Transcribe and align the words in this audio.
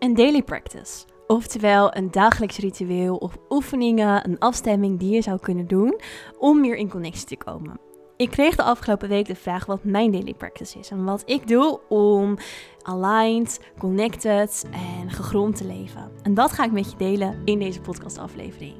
Een 0.00 0.14
daily 0.14 0.42
practice. 0.42 1.04
Oftewel 1.26 1.96
een 1.96 2.10
dagelijks 2.10 2.58
ritueel 2.58 3.16
of 3.16 3.38
oefeningen, 3.48 4.28
een 4.28 4.38
afstemming 4.38 4.98
die 4.98 5.14
je 5.14 5.22
zou 5.22 5.38
kunnen 5.38 5.66
doen 5.66 6.00
om 6.38 6.60
meer 6.60 6.76
in 6.76 6.90
connectie 6.90 7.26
te 7.26 7.36
komen. 7.36 7.80
Ik 8.16 8.30
kreeg 8.30 8.56
de 8.56 8.62
afgelopen 8.62 9.08
week 9.08 9.26
de 9.26 9.34
vraag 9.34 9.66
wat 9.66 9.84
mijn 9.84 10.10
daily 10.10 10.34
practice 10.34 10.78
is 10.78 10.90
en 10.90 11.04
wat 11.04 11.22
ik 11.26 11.48
doe 11.48 11.80
om 11.88 12.36
aligned, 12.82 13.60
connected 13.78 14.66
en 14.70 15.10
gegrond 15.10 15.56
te 15.56 15.64
leven. 15.64 16.10
En 16.22 16.34
dat 16.34 16.52
ga 16.52 16.64
ik 16.64 16.72
met 16.72 16.90
je 16.90 16.96
delen 16.96 17.42
in 17.44 17.58
deze 17.58 17.80
podcastaflevering. 17.80 18.76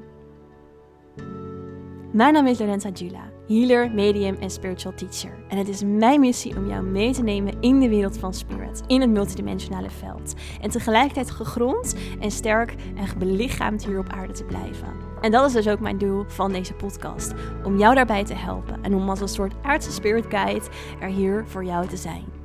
Mijn 2.13 2.33
naam 2.33 2.47
is 2.47 2.59
Lorenza 2.59 2.89
Jula 2.89 3.31
healer, 3.51 3.91
medium 3.91 4.37
en 4.41 4.51
spiritual 4.51 4.95
teacher. 4.95 5.39
En 5.49 5.59
het 5.59 5.69
is 5.69 5.83
mijn 5.85 6.21
missie 6.21 6.57
om 6.57 6.69
jou 6.69 6.83
mee 6.83 7.13
te 7.13 7.23
nemen 7.23 7.61
in 7.61 7.81
de 7.81 7.89
wereld 7.89 8.19
van 8.19 8.35
spirit, 8.35 8.83
in 8.87 9.01
het 9.01 9.11
multidimensionale 9.11 9.91
veld. 9.91 10.35
En 10.61 10.71
tegelijkertijd 10.71 11.31
gegrond 11.31 11.95
en 12.21 12.31
sterk 12.31 12.75
en 12.97 13.19
belichaamd 13.19 13.85
hier 13.85 13.99
op 13.99 14.09
aarde 14.09 14.33
te 14.33 14.45
blijven. 14.45 14.95
En 15.21 15.31
dat 15.31 15.47
is 15.47 15.53
dus 15.53 15.69
ook 15.69 15.81
mijn 15.81 15.99
doel 15.99 16.25
van 16.27 16.53
deze 16.53 16.75
podcast. 16.75 17.33
Om 17.65 17.79
jou 17.79 17.95
daarbij 17.95 18.25
te 18.25 18.35
helpen 18.35 18.83
en 18.83 18.95
om 18.95 19.09
als 19.09 19.21
een 19.21 19.29
soort 19.29 19.55
aardse 19.63 19.93
spirit 19.93 20.27
guide 20.29 20.67
er 21.01 21.09
hier 21.09 21.45
voor 21.47 21.65
jou 21.65 21.87
te 21.87 21.97
zijn. 21.97 22.40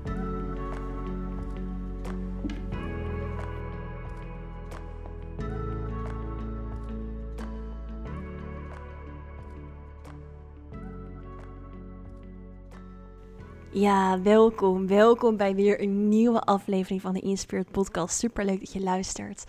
Ja, 13.76 14.22
welkom. 14.22 14.88
Welkom 14.88 15.38
bij 15.38 15.56
weer 15.56 15.82
een 15.82 16.10
nieuwe 16.10 16.42
aflevering 16.42 17.02
van 17.02 17.14
de 17.14 17.20
Inspired 17.20 17.72
Podcast. 17.72 18.18
Super 18.18 18.46
leuk 18.46 18.60
dat 18.60 18.74
je 18.74 18.82
luistert. 18.82 19.44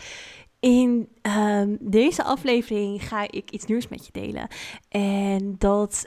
In 0.60 1.08
um, 1.22 1.76
deze 1.80 2.24
aflevering 2.24 3.08
ga 3.08 3.22
ik 3.30 3.50
iets 3.50 3.64
nieuws 3.64 3.88
met 3.88 4.06
je 4.06 4.12
delen. 4.12 4.48
En 4.88 5.54
dat, 5.58 6.04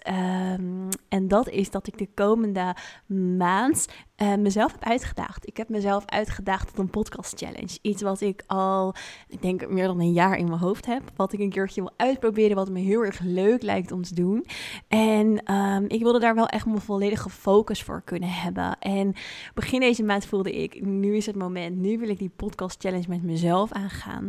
um, 0.59 0.87
en 1.09 1.27
dat 1.27 1.49
is 1.49 1.69
dat 1.69 1.87
ik 1.87 1.97
de 1.97 2.09
komende 2.13 2.75
maand 3.37 3.87
uh, 4.21 4.35
mezelf 4.35 4.71
heb 4.71 4.83
uitgedaagd. 4.83 5.47
Ik 5.47 5.57
heb 5.57 5.69
mezelf 5.69 6.05
uitgedaagd 6.05 6.67
tot 6.67 6.77
een 6.77 6.89
podcast 6.89 7.37
challenge. 7.37 7.77
Iets 7.81 8.01
wat 8.01 8.21
ik 8.21 8.43
al, 8.47 8.93
ik 9.27 9.41
denk 9.41 9.69
meer 9.69 9.87
dan 9.87 9.99
een 9.99 10.13
jaar 10.13 10.37
in 10.37 10.47
mijn 10.47 10.59
hoofd 10.59 10.85
heb. 10.85 11.01
Wat 11.15 11.33
ik 11.33 11.39
een 11.39 11.49
keertje 11.49 11.81
wil 11.81 11.91
uitproberen, 11.97 12.55
wat 12.55 12.69
me 12.69 12.79
heel 12.79 13.05
erg 13.05 13.19
leuk 13.19 13.61
lijkt 13.61 13.91
om 13.91 14.03
te 14.03 14.15
doen. 14.15 14.45
En 14.87 15.53
um, 15.53 15.85
ik 15.87 16.01
wilde 16.01 16.19
daar 16.19 16.35
wel 16.35 16.47
echt 16.47 16.65
mijn 16.65 16.81
volledige 16.81 17.29
focus 17.29 17.83
voor 17.83 18.01
kunnen 18.05 18.29
hebben. 18.29 18.79
En 18.79 19.13
begin 19.53 19.79
deze 19.79 20.03
maand 20.03 20.25
voelde 20.25 20.51
ik, 20.51 20.85
nu 20.85 21.15
is 21.15 21.25
het 21.25 21.35
moment. 21.35 21.77
Nu 21.77 21.97
wil 21.97 22.09
ik 22.09 22.19
die 22.19 22.31
podcast 22.35 22.81
challenge 22.81 23.05
met 23.07 23.23
mezelf 23.23 23.71
aangaan. 23.71 24.27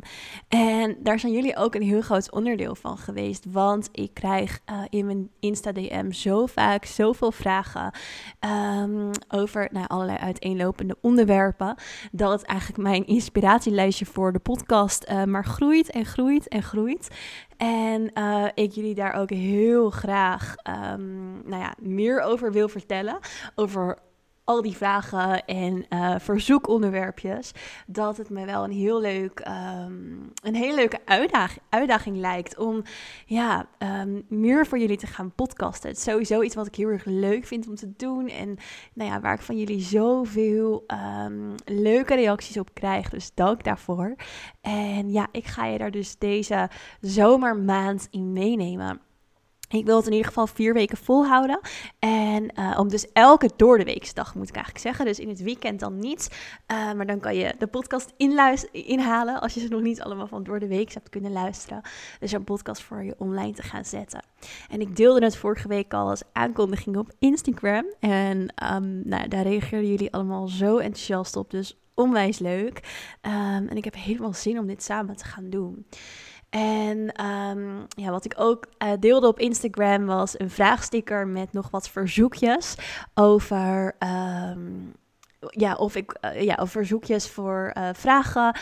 En 0.49 0.97
daar 1.03 1.19
zijn 1.19 1.33
jullie 1.33 1.57
ook 1.57 1.75
een 1.75 1.83
heel 1.83 2.01
groot 2.01 2.33
onderdeel 2.33 2.75
van 2.75 2.99
geweest. 2.99 3.45
Want 3.49 3.89
ik 3.93 4.15
krijg 4.15 4.61
uh, 4.71 4.83
in 4.89 5.07
mijn 5.07 5.31
Insta 5.41 5.73
DM 5.73 6.11
zo 6.11 6.47
vaak 6.47 6.85
zoveel 6.85 7.33
vragen 7.33 7.93
um, 8.41 9.11
over 9.29 9.69
naar 9.81 9.89
allerlei 9.89 10.19
uiteenlopende 10.19 10.97
onderwerpen. 11.01 11.75
Dat 12.13 12.33
het 12.33 12.43
eigenlijk 12.43 12.83
mijn 12.83 13.07
inspiratielijstje 13.07 14.07
voor 14.07 14.33
de 14.33 14.39
podcast 14.39 15.07
uh, 15.11 15.25
maar 15.25 15.45
groeit 15.45 15.91
en 15.91 16.05
groeit 16.05 16.49
en 16.49 16.63
groeit. 16.63 17.09
En 17.57 18.11
uh, 18.15 18.45
ik 18.55 18.73
jullie 18.73 18.95
daar 18.95 19.15
ook 19.15 19.31
heel 19.31 19.91
graag 19.91 20.55
um, 20.93 21.43
nou 21.45 21.63
ja, 21.63 21.75
meer 21.79 22.21
over 22.21 22.53
wil 22.53 22.69
vertellen. 22.69 23.19
Over 23.55 23.99
al 24.51 24.63
die 24.63 24.77
vragen 24.77 25.45
en 25.45 25.85
uh, 25.89 26.15
verzoekonderwerpjes, 26.19 27.53
dat 27.87 28.17
het 28.17 28.31
me 28.31 28.45
wel 28.45 28.65
een 28.65 28.71
heel 28.71 29.01
leuk, 29.01 29.43
um, 29.49 30.33
een 30.43 30.55
hele 30.55 30.75
leuke 30.75 30.99
uitdaging, 31.05 31.63
uitdaging 31.69 32.17
lijkt 32.17 32.59
om 32.59 32.83
ja, 33.27 33.69
um, 33.79 34.23
meer 34.29 34.67
voor 34.67 34.79
jullie 34.79 34.97
te 34.97 35.07
gaan 35.07 35.33
podcasten. 35.35 35.89
Het 35.89 35.99
is 35.99 36.05
sowieso 36.05 36.43
iets 36.43 36.55
wat 36.55 36.67
ik 36.67 36.75
heel 36.75 36.89
erg 36.89 37.05
leuk 37.05 37.47
vind 37.47 37.69
om 37.69 37.75
te 37.75 37.93
doen 37.97 38.29
en 38.29 38.57
nou 38.95 39.11
ja, 39.11 39.21
waar 39.21 39.35
ik 39.35 39.41
van 39.41 39.59
jullie 39.59 39.81
zoveel 39.81 40.85
um, 41.25 41.55
leuke 41.65 42.15
reacties 42.15 42.59
op 42.59 42.75
krijg. 42.75 43.09
Dus 43.09 43.35
dank 43.35 43.65
daarvoor. 43.65 44.15
En 44.61 45.11
ja, 45.11 45.29
ik 45.33 45.47
ga 45.47 45.67
je 45.67 45.79
daar 45.79 45.91
dus 45.91 46.19
deze 46.19 46.71
zomermaand 47.01 48.09
in 48.11 48.33
meenemen. 48.33 49.01
Ik 49.79 49.87
wil 49.87 49.97
het 49.97 50.07
in 50.07 50.13
ieder 50.13 50.27
geval 50.27 50.47
vier 50.47 50.75
weken 50.75 50.99
volhouden. 50.99 51.61
En 51.99 52.53
uh, 52.59 52.77
om 52.79 52.89
dus 52.89 53.13
elke 53.13 53.51
door 53.57 53.79
de 53.79 53.85
weeksdag 53.85 54.35
moet 54.35 54.49
ik 54.49 54.55
eigenlijk 54.55 54.85
zeggen. 54.85 55.05
Dus 55.05 55.19
in 55.19 55.29
het 55.29 55.43
weekend 55.43 55.81
dan 55.81 55.99
niet. 55.99 56.29
Uh, 56.73 56.93
maar 56.93 57.07
dan 57.07 57.21
kan 57.21 57.35
je 57.35 57.55
de 57.59 57.67
podcast 57.67 58.13
inhalen 58.73 59.41
als 59.41 59.55
je 59.55 59.61
ze 59.61 59.69
nog 59.69 59.81
niet 59.81 60.01
allemaal 60.03 60.27
van 60.27 60.43
door 60.43 60.59
de 60.59 60.67
week 60.67 60.93
hebt 60.93 61.09
kunnen 61.09 61.33
luisteren. 61.33 61.83
Dus 62.21 62.33
een 62.33 62.45
podcast 62.45 62.83
voor 62.83 63.05
je 63.05 63.15
online 63.19 63.53
te 63.53 63.63
gaan 63.63 63.85
zetten. 63.85 64.23
En 64.71 64.81
ik 64.81 64.97
deelde 64.97 65.25
het 65.25 65.37
vorige 65.37 65.69
week 65.69 65.95
al 65.95 66.09
als 66.09 66.23
aankondiging 66.33 66.97
op 66.97 67.13
Instagram. 67.19 67.85
En 68.01 68.55
um, 68.73 69.03
nou, 69.05 69.29
daar 69.29 69.43
reageerden 69.43 69.91
jullie 69.91 70.13
allemaal 70.13 70.49
zo 70.49 70.79
enthousiast 70.79 71.37
op. 71.37 71.51
Dus 71.51 71.79
onwijs 71.95 72.39
leuk. 72.39 72.81
Um, 73.23 73.69
en 73.69 73.77
ik 73.77 73.85
heb 73.85 73.95
helemaal 73.95 74.33
zin 74.33 74.59
om 74.59 74.67
dit 74.67 74.83
samen 74.83 75.17
te 75.17 75.25
gaan 75.25 75.51
doen. 75.51 75.87
En 76.51 77.25
um, 77.25 77.87
ja, 77.89 78.11
wat 78.11 78.25
ik 78.25 78.35
ook 78.37 78.67
uh, 78.79 78.93
deelde 79.01 79.27
op 79.27 79.39
Instagram 79.39 80.07
was 80.07 80.39
een 80.39 80.51
vraagsticker 80.51 81.27
met 81.27 81.53
nog 81.53 81.71
wat 81.71 81.89
verzoekjes 81.89 82.75
over. 83.15 83.97
Um, 83.99 84.93
ja, 85.49 85.75
of 85.75 85.97
ik 85.97 86.19
uh, 86.25 86.43
ja, 86.43 86.55
of 86.61 86.71
verzoekjes 86.71 87.29
voor 87.29 87.73
uh, 87.77 87.89
vragen 87.93 88.59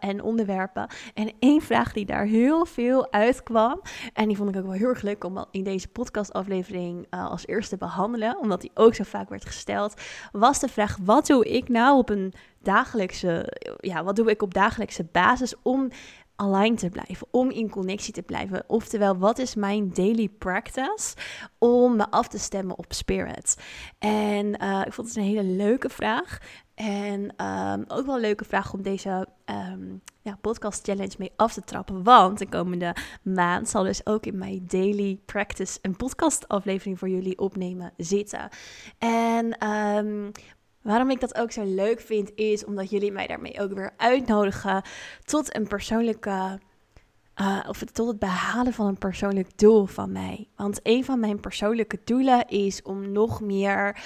en 0.00 0.22
onderwerpen. 0.22 0.86
En 1.14 1.32
één 1.38 1.60
vraag 1.60 1.92
die 1.92 2.06
daar 2.06 2.24
heel 2.24 2.64
veel 2.64 3.12
uitkwam. 3.12 3.80
En 4.12 4.28
die 4.28 4.36
vond 4.36 4.48
ik 4.50 4.56
ook 4.56 4.62
wel 4.62 4.72
heel 4.72 4.88
erg 4.88 5.02
leuk 5.02 5.24
om 5.24 5.44
in 5.50 5.64
deze 5.64 5.88
podcastaflevering 5.88 7.06
als 7.10 7.46
eerste 7.46 7.76
te 7.78 7.84
behandelen. 7.84 8.38
Omdat 8.38 8.60
die 8.60 8.70
ook 8.74 8.94
zo 8.94 9.04
vaak 9.04 9.28
werd 9.28 9.44
gesteld. 9.44 10.00
Was 10.32 10.60
de 10.60 10.68
vraag: 10.68 10.98
wat 11.02 11.26
doe 11.26 11.44
ik 11.44 11.68
nou 11.68 11.98
op 11.98 12.10
een 12.10 12.32
dagelijkse. 12.62 13.52
Ja, 13.80 14.04
wat 14.04 14.16
doe 14.16 14.30
ik 14.30 14.42
op 14.42 14.54
dagelijkse 14.54 15.04
basis 15.12 15.54
om 15.62 15.90
aligned 16.36 16.78
te 16.78 16.88
blijven, 16.88 17.26
om 17.30 17.50
in 17.50 17.70
connectie 17.70 18.12
te 18.12 18.22
blijven. 18.22 18.64
Oftewel, 18.66 19.18
wat 19.18 19.38
is 19.38 19.54
mijn 19.54 19.92
daily 19.92 20.28
practice 20.28 21.16
om 21.58 21.96
me 21.96 22.10
af 22.10 22.28
te 22.28 22.38
stemmen 22.38 22.78
op 22.78 22.92
spirit? 22.92 23.56
En 23.98 24.62
uh, 24.62 24.82
ik 24.86 24.92
vond 24.92 25.08
het 25.08 25.16
een 25.16 25.22
hele 25.22 25.44
leuke 25.44 25.88
vraag. 25.88 26.38
En 26.74 27.44
um, 27.46 27.84
ook 27.88 28.06
wel 28.06 28.14
een 28.14 28.20
leuke 28.20 28.44
vraag 28.44 28.72
om 28.72 28.82
deze 28.82 29.28
um, 29.46 30.02
ja, 30.22 30.38
podcast 30.40 30.84
challenge 30.84 31.14
mee 31.18 31.32
af 31.36 31.52
te 31.52 31.64
trappen. 31.64 32.02
Want 32.02 32.38
de 32.38 32.48
komende 32.48 32.96
maand 33.22 33.68
zal 33.68 33.82
dus 33.82 34.06
ook 34.06 34.26
in 34.26 34.38
mijn 34.38 34.64
daily 34.66 35.18
practice 35.24 35.78
een 35.82 35.96
podcast 35.96 36.48
aflevering 36.48 36.98
voor 36.98 37.08
jullie 37.08 37.38
opnemen 37.38 37.92
zitten. 37.96 38.48
En 38.98 39.68
um, 39.68 40.32
Waarom 40.84 41.10
ik 41.10 41.20
dat 41.20 41.34
ook 41.34 41.52
zo 41.52 41.62
leuk 41.64 42.00
vind, 42.00 42.30
is 42.34 42.64
omdat 42.64 42.90
jullie 42.90 43.12
mij 43.12 43.26
daarmee 43.26 43.60
ook 43.60 43.72
weer 43.72 43.90
uitnodigen 43.96 44.82
tot 45.24 45.56
een 45.56 45.66
persoonlijke. 45.66 46.58
Uh, 47.40 47.58
of 47.68 47.78
tot 47.78 48.08
het 48.08 48.18
behalen 48.18 48.72
van 48.72 48.86
een 48.86 48.98
persoonlijk 48.98 49.58
doel 49.58 49.86
van 49.86 50.12
mij. 50.12 50.48
Want 50.56 50.80
een 50.82 51.04
van 51.04 51.20
mijn 51.20 51.40
persoonlijke 51.40 52.00
doelen 52.04 52.48
is 52.48 52.82
om 52.82 53.12
nog 53.12 53.40
meer 53.40 54.02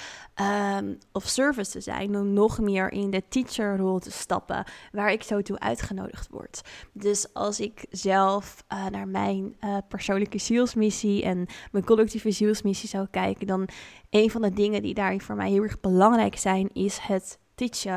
um, 0.79 0.97
of 1.11 1.27
service 1.27 1.71
te 1.71 1.81
zijn, 1.81 2.15
om 2.15 2.33
nog 2.33 2.59
meer 2.59 2.91
in 2.91 3.09
de 3.09 3.23
teacherrol 3.29 3.99
te 3.99 4.11
stappen, 4.11 4.63
waar 4.91 5.11
ik 5.11 5.23
zo 5.23 5.41
toe 5.41 5.59
uitgenodigd 5.59 6.27
word. 6.29 6.61
Dus 6.93 7.33
als 7.33 7.59
ik 7.59 7.85
zelf 7.89 8.63
uh, 8.73 8.87
naar 8.87 9.07
mijn 9.07 9.55
uh, 9.61 9.77
persoonlijke 9.87 10.37
zielsmissie 10.37 11.23
en 11.23 11.45
mijn 11.71 11.85
collectieve 11.85 12.31
zielsmissie 12.31 12.89
zou 12.89 13.07
kijken, 13.11 13.47
dan 13.47 13.67
een 14.09 14.31
van 14.31 14.41
de 14.41 14.53
dingen 14.53 14.81
die 14.81 14.93
daarin 14.93 15.21
voor 15.21 15.35
mij 15.35 15.49
heel 15.49 15.63
erg 15.63 15.79
belangrijk 15.79 16.37
zijn, 16.37 16.69
is 16.73 16.97
het 16.97 17.39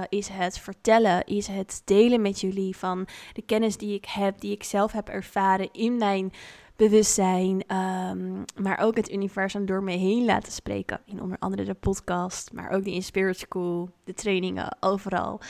is 0.08 0.28
het 0.28 0.58
vertellen, 0.58 1.24
is 1.24 1.46
het 1.46 1.82
delen 1.84 2.22
met 2.22 2.40
jullie 2.40 2.76
van 2.76 3.06
de 3.32 3.42
kennis 3.42 3.76
die 3.76 3.94
ik 3.94 4.04
heb, 4.04 4.40
die 4.40 4.52
ik 4.52 4.62
zelf 4.62 4.92
heb 4.92 5.08
ervaren 5.08 5.68
in 5.72 5.96
mijn 5.96 6.32
bewustzijn, 6.76 7.76
um, 7.76 8.44
maar 8.62 8.78
ook 8.78 8.96
het 8.96 9.10
universum 9.10 9.66
door 9.66 9.82
me 9.82 9.92
heen 9.92 10.24
laten 10.24 10.52
spreken. 10.52 11.00
In 11.06 11.22
onder 11.22 11.38
andere 11.38 11.64
de 11.64 11.74
podcast, 11.74 12.52
maar 12.52 12.70
ook 12.70 12.84
de 12.84 12.92
in 12.92 13.02
Spirit 13.02 13.38
School, 13.38 13.90
de 14.04 14.14
trainingen, 14.14 14.76
overal. 14.80 15.40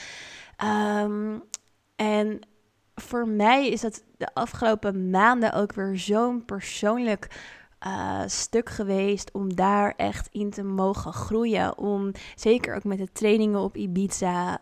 Um, 0.65 1.43
en 1.97 2.41
voor 2.95 3.29
mij 3.29 3.69
is 3.69 3.81
dat 3.81 4.05
de 4.17 4.35
afgelopen 4.35 5.11
maanden 5.11 5.53
ook 5.53 5.73
weer 5.73 5.99
zo'n 5.99 6.45
persoonlijk 6.45 7.29
uh, 7.87 8.23
stuk 8.27 8.69
geweest 8.69 9.31
om 9.33 9.55
daar 9.55 9.95
echt 9.97 10.29
in 10.33 10.51
te 10.51 10.63
mogen 10.63 11.13
groeien. 11.13 11.79
Om 11.79 12.11
zeker 12.35 12.75
ook 12.75 12.85
met 12.85 12.99
de 12.99 13.13
trainingen 13.13 13.61
op 13.61 13.77
Ibiza. 13.77 14.61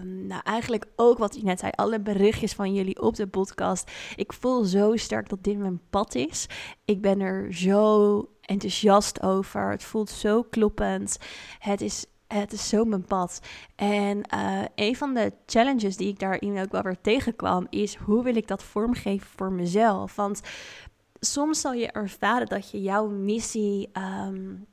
Um, 0.00 0.26
nou, 0.26 0.40
eigenlijk 0.44 0.86
ook 0.96 1.18
wat 1.18 1.36
ik 1.36 1.42
net 1.42 1.58
zei, 1.58 1.72
alle 1.74 2.00
berichtjes 2.00 2.52
van 2.52 2.74
jullie 2.74 3.02
op 3.02 3.14
de 3.14 3.26
podcast. 3.26 3.90
Ik 4.16 4.32
voel 4.32 4.64
zo 4.64 4.96
sterk 4.96 5.28
dat 5.28 5.44
dit 5.44 5.58
mijn 5.58 5.80
pad 5.90 6.14
is. 6.14 6.46
Ik 6.84 7.00
ben 7.00 7.20
er 7.20 7.54
zo 7.54 8.28
enthousiast 8.40 9.22
over. 9.22 9.70
Het 9.70 9.84
voelt 9.84 10.10
zo 10.10 10.42
kloppend. 10.42 11.18
Het 11.58 11.80
is 11.80 12.06
het 12.32 12.52
is 12.52 12.68
zo 12.68 12.84
mijn 12.84 13.04
pad. 13.04 13.40
En 13.76 14.22
uh, 14.34 14.62
een 14.74 14.96
van 14.96 15.14
de 15.14 15.32
challenges 15.46 15.96
die 15.96 16.08
ik 16.08 16.18
daarin 16.18 16.58
ook 16.58 16.72
wel 16.72 16.82
weer 16.82 17.00
tegenkwam, 17.00 17.66
is 17.70 17.94
hoe 17.94 18.22
wil 18.22 18.36
ik 18.36 18.48
dat 18.48 18.62
vormgeven 18.62 19.28
voor 19.36 19.52
mezelf? 19.52 20.16
Want 20.16 20.40
soms 21.20 21.60
zal 21.60 21.72
je 21.72 21.90
ervaren 21.92 22.46
dat 22.46 22.70
je 22.70 22.82
jouw 22.82 23.08
missie 23.08 23.90
um, 24.26 24.66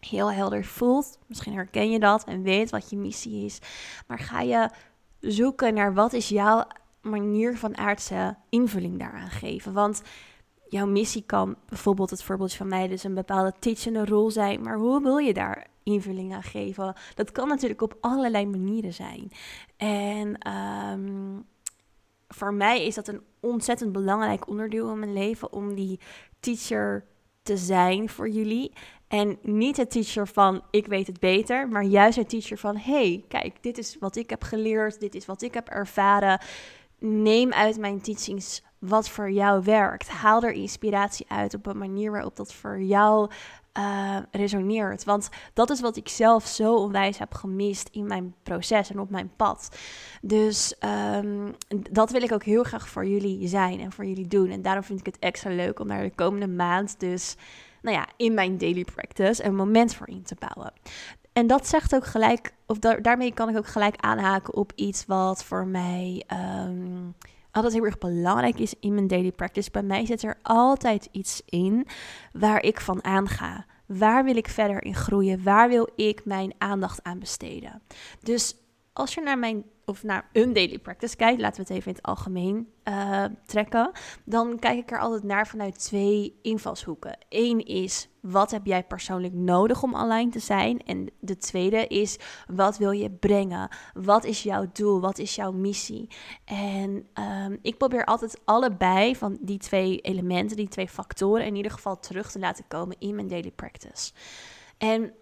heel 0.00 0.32
helder 0.32 0.64
voelt. 0.64 1.18
Misschien 1.26 1.54
herken 1.54 1.90
je 1.90 1.98
dat 1.98 2.24
en 2.24 2.42
weet 2.42 2.70
wat 2.70 2.90
je 2.90 2.96
missie 2.96 3.44
is. 3.44 3.58
Maar 4.06 4.18
ga 4.18 4.40
je 4.40 4.70
zoeken 5.20 5.74
naar 5.74 5.94
wat 5.94 6.12
is 6.12 6.28
jouw 6.28 6.64
manier 7.02 7.58
van 7.58 7.76
aardse 7.76 8.36
invulling 8.48 8.98
daaraan 8.98 9.30
geven? 9.30 9.72
Want 9.72 10.02
jouw 10.68 10.86
missie 10.86 11.22
kan 11.26 11.56
bijvoorbeeld 11.68 12.10
het 12.10 12.22
voorbeeldje 12.22 12.56
van 12.56 12.68
mij 12.68 12.88
dus 12.88 13.04
een 13.04 13.14
bepaalde 13.14 13.54
teachende 13.58 14.04
rol 14.04 14.30
zijn. 14.30 14.62
Maar 14.62 14.76
hoe 14.76 15.02
wil 15.02 15.18
je 15.18 15.34
daar 15.34 15.66
invulling 15.82 16.34
aan 16.34 16.42
geven? 16.42 16.94
Dat 17.14 17.32
kan 17.32 17.48
natuurlijk 17.48 17.82
op 17.82 17.96
allerlei 18.00 18.46
manieren 18.46 18.94
zijn. 18.94 19.30
En 19.76 20.52
um, 20.52 21.46
voor 22.28 22.54
mij 22.54 22.86
is 22.86 22.94
dat 22.94 23.08
een 23.08 23.22
ontzettend 23.40 23.92
belangrijk 23.92 24.48
onderdeel 24.48 24.90
in 24.90 24.98
mijn 24.98 25.12
leven 25.12 25.52
om 25.52 25.74
die 25.74 26.00
teacher 26.40 27.04
te 27.42 27.56
zijn 27.56 28.08
voor 28.08 28.28
jullie. 28.28 28.72
En 29.08 29.38
niet 29.42 29.76
het 29.76 29.90
teacher 29.90 30.28
van 30.28 30.62
ik 30.70 30.86
weet 30.86 31.06
het 31.06 31.20
beter, 31.20 31.68
maar 31.68 31.84
juist 31.84 32.16
het 32.16 32.28
teacher 32.28 32.58
van 32.58 32.76
hey, 32.76 33.24
kijk, 33.28 33.62
dit 33.62 33.78
is 33.78 33.96
wat 34.00 34.16
ik 34.16 34.30
heb 34.30 34.42
geleerd, 34.42 35.00
dit 35.00 35.14
is 35.14 35.26
wat 35.26 35.42
ik 35.42 35.54
heb 35.54 35.68
ervaren. 35.68 36.40
Neem 36.98 37.52
uit 37.52 37.78
mijn 37.78 38.00
teachings 38.00 38.62
wat 38.78 39.08
voor 39.08 39.30
jou 39.30 39.62
werkt. 39.62 40.08
Haal 40.08 40.42
er 40.42 40.52
inspiratie 40.52 41.26
uit 41.28 41.54
op 41.54 41.66
een 41.66 41.78
manier 41.78 42.10
waarop 42.10 42.36
dat 42.36 42.54
voor 42.54 42.82
jou 42.82 43.30
uh, 43.78 44.16
resoneert. 44.30 45.04
Want 45.04 45.28
dat 45.52 45.70
is 45.70 45.80
wat 45.80 45.96
ik 45.96 46.08
zelf 46.08 46.46
zo 46.46 46.74
onwijs 46.74 47.18
heb 47.18 47.34
gemist 47.34 47.88
in 47.92 48.06
mijn 48.06 48.34
proces 48.42 48.90
en 48.90 49.00
op 49.00 49.10
mijn 49.10 49.30
pad. 49.36 49.76
Dus 50.22 50.74
um, 51.14 51.54
dat 51.90 52.10
wil 52.10 52.22
ik 52.22 52.32
ook 52.32 52.44
heel 52.44 52.62
graag 52.62 52.88
voor 52.88 53.06
jullie 53.06 53.48
zijn 53.48 53.80
en 53.80 53.92
voor 53.92 54.06
jullie 54.06 54.28
doen. 54.28 54.50
En 54.50 54.62
daarom 54.62 54.84
vind 54.84 55.00
ik 55.00 55.06
het 55.06 55.18
extra 55.18 55.50
leuk 55.50 55.80
om 55.80 55.88
daar 55.88 56.02
de 56.02 56.14
komende 56.14 56.48
maand 56.48 57.00
dus, 57.00 57.36
nou 57.82 57.96
ja, 57.96 58.06
in 58.16 58.34
mijn 58.34 58.58
daily 58.58 58.84
practice 58.94 59.44
een 59.44 59.54
moment 59.54 59.94
voor 59.94 60.08
in 60.08 60.22
te 60.22 60.36
bouwen. 60.38 60.72
En 61.32 61.46
dat 61.46 61.66
zegt 61.66 61.94
ook 61.94 62.06
gelijk, 62.06 62.54
of 62.66 62.78
daarmee 62.78 63.34
kan 63.34 63.48
ik 63.48 63.56
ook 63.56 63.66
gelijk 63.66 63.96
aanhaken 63.96 64.54
op 64.54 64.72
iets 64.74 65.06
wat 65.06 65.44
voor 65.44 65.66
mij 65.66 66.24
um, 66.66 67.14
altijd 67.54 67.72
heel 67.72 67.84
erg 67.84 67.98
belangrijk 67.98 68.58
is 68.58 68.74
in 68.80 68.94
mijn 68.94 69.06
daily 69.06 69.32
practice. 69.32 69.70
Bij 69.70 69.82
mij 69.82 70.06
zit 70.06 70.22
er 70.22 70.38
altijd 70.42 71.08
iets 71.12 71.42
in 71.46 71.86
waar 72.32 72.62
ik 72.62 72.80
van 72.80 73.04
aanga. 73.04 73.66
Waar 73.86 74.24
wil 74.24 74.36
ik 74.36 74.48
verder 74.48 74.84
in 74.84 74.94
groeien? 74.94 75.42
Waar 75.42 75.68
wil 75.68 75.88
ik 75.96 76.24
mijn 76.24 76.54
aandacht 76.58 77.02
aan 77.02 77.18
besteden? 77.18 77.82
Dus 78.22 78.54
als 78.94 79.14
je 79.14 79.20
naar 79.20 79.38
mijn 79.38 79.64
of 79.84 80.02
naar 80.02 80.28
een 80.32 80.52
daily 80.52 80.78
practice 80.78 81.16
kijkt, 81.16 81.40
laten 81.40 81.56
we 81.56 81.62
het 81.62 81.76
even 81.76 81.90
in 81.90 81.96
het 81.96 82.06
algemeen 82.06 82.68
uh, 82.84 83.24
trekken, 83.46 83.90
dan 84.24 84.58
kijk 84.58 84.78
ik 84.78 84.90
er 84.90 84.98
altijd 84.98 85.22
naar 85.22 85.46
vanuit 85.46 85.78
twee 85.78 86.38
invalshoeken. 86.42 87.18
Eén 87.28 87.64
is 87.64 88.08
wat 88.20 88.50
heb 88.50 88.66
jij 88.66 88.84
persoonlijk 88.84 89.34
nodig 89.34 89.82
om 89.82 89.94
online 89.94 90.30
te 90.30 90.38
zijn? 90.38 90.82
En 90.82 91.10
de 91.20 91.36
tweede 91.36 91.86
is 91.86 92.18
wat 92.54 92.78
wil 92.78 92.90
je 92.90 93.10
brengen? 93.10 93.68
Wat 93.94 94.24
is 94.24 94.42
jouw 94.42 94.66
doel? 94.72 95.00
Wat 95.00 95.18
is 95.18 95.34
jouw 95.34 95.52
missie? 95.52 96.08
En 96.44 97.06
um, 97.14 97.58
ik 97.62 97.78
probeer 97.78 98.04
altijd 98.04 98.40
allebei 98.44 99.16
van 99.16 99.38
die 99.40 99.58
twee 99.58 99.98
elementen, 99.98 100.56
die 100.56 100.68
twee 100.68 100.88
factoren, 100.88 101.46
in 101.46 101.56
ieder 101.56 101.72
geval 101.72 101.98
terug 101.98 102.30
te 102.30 102.38
laten 102.38 102.64
komen 102.68 102.96
in 102.98 103.14
mijn 103.14 103.28
daily 103.28 103.50
practice. 103.50 104.12
En 104.78 105.12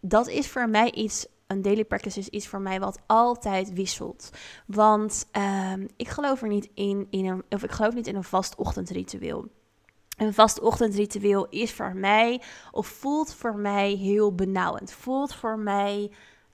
dat 0.00 0.28
is 0.28 0.48
voor 0.48 0.68
mij 0.68 0.92
iets 0.92 1.26
een 1.46 1.62
daily 1.62 1.84
practice 1.84 2.18
is 2.18 2.28
iets 2.28 2.46
voor 2.46 2.60
mij 2.60 2.80
wat 2.80 2.98
altijd 3.06 3.72
wisselt. 3.72 4.30
Want 4.66 5.26
um, 5.72 5.88
ik 5.96 6.08
geloof 6.08 6.42
er 6.42 6.48
niet 6.48 6.68
in, 6.74 7.06
in 7.10 7.26
een, 7.26 7.42
of 7.48 7.62
ik 7.62 7.70
geloof 7.70 7.94
niet 7.94 8.06
in 8.06 8.16
een 8.16 8.24
vast 8.24 8.54
ochtendritueel. 8.54 9.48
Een 10.16 10.34
vast 10.34 10.60
ochtendritueel 10.60 11.48
is 11.48 11.72
voor 11.72 11.94
mij, 11.94 12.42
of 12.70 12.86
voelt 12.86 13.34
voor 13.34 13.56
mij 13.56 13.90
heel 13.92 14.34
benauwend. 14.34 14.92
Voelt 14.92 15.34
voor 15.34 15.58
mij 15.58 16.10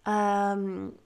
um, 0.09 0.97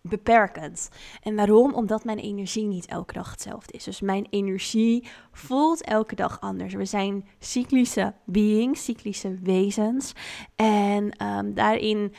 beperkend. 0.00 0.88
En 1.22 1.34
waarom? 1.34 1.74
Omdat 1.74 2.04
mijn 2.04 2.18
energie 2.18 2.66
niet 2.66 2.86
elke 2.86 3.12
dag 3.12 3.30
hetzelfde 3.30 3.72
is. 3.72 3.84
Dus 3.84 4.00
mijn 4.00 4.26
energie 4.30 5.08
voelt 5.32 5.82
elke 5.82 6.14
dag 6.14 6.40
anders. 6.40 6.74
We 6.74 6.84
zijn 6.84 7.28
cyclische 7.38 8.14
beings, 8.24 8.84
cyclische 8.84 9.38
wezens. 9.42 10.12
En 10.56 11.26
um, 11.26 11.54
daarin 11.54 12.12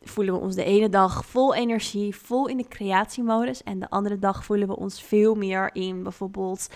voelen 0.00 0.34
we 0.34 0.40
ons 0.40 0.54
de 0.54 0.64
ene 0.64 0.88
dag 0.88 1.24
vol 1.24 1.54
energie, 1.54 2.16
vol 2.16 2.48
in 2.48 2.56
de 2.56 2.68
creatiemodus. 2.68 3.62
En 3.62 3.78
de 3.78 3.90
andere 3.90 4.18
dag 4.18 4.44
voelen 4.44 4.68
we 4.68 4.76
ons 4.76 5.02
veel 5.02 5.34
meer 5.34 5.74
in 5.74 6.02
bijvoorbeeld 6.02 6.68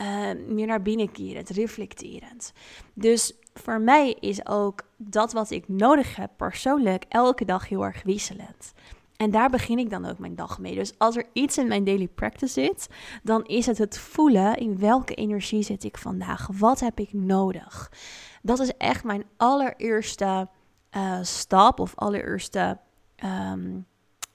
uh, 0.00 0.06
meer 0.48 0.66
naar 0.66 0.82
binnen 0.82 1.12
kerend, 1.12 1.48
reflecterend. 1.48 2.52
Dus 2.94 3.32
voor 3.54 3.80
mij 3.80 4.16
is 4.20 4.46
ook 4.46 4.82
dat 4.96 5.32
wat 5.32 5.50
ik 5.50 5.68
nodig 5.68 6.16
heb 6.16 6.30
persoonlijk 6.36 7.04
elke 7.08 7.44
dag 7.44 7.68
heel 7.68 7.84
erg 7.84 8.02
wisselend. 8.02 8.72
En 9.16 9.30
daar 9.30 9.50
begin 9.50 9.78
ik 9.78 9.90
dan 9.90 10.06
ook 10.06 10.18
mijn 10.18 10.34
dag 10.34 10.58
mee. 10.58 10.74
Dus 10.74 10.98
als 10.98 11.16
er 11.16 11.26
iets 11.32 11.58
in 11.58 11.68
mijn 11.68 11.84
daily 11.84 12.08
practice 12.08 12.52
zit, 12.52 12.88
dan 13.22 13.44
is 13.44 13.66
het 13.66 13.78
het 13.78 13.98
voelen 13.98 14.56
in 14.56 14.78
welke 14.78 15.14
energie 15.14 15.62
zit 15.62 15.84
ik 15.84 15.98
vandaag. 15.98 16.48
Wat 16.52 16.80
heb 16.80 17.00
ik 17.00 17.12
nodig? 17.12 17.92
Dat 18.42 18.58
is 18.58 18.76
echt 18.76 19.04
mijn 19.04 19.24
allereerste 19.36 20.48
uh, 20.96 21.22
stap 21.22 21.80
of 21.80 21.92
allereerste 21.96 22.78
um, 23.22 23.86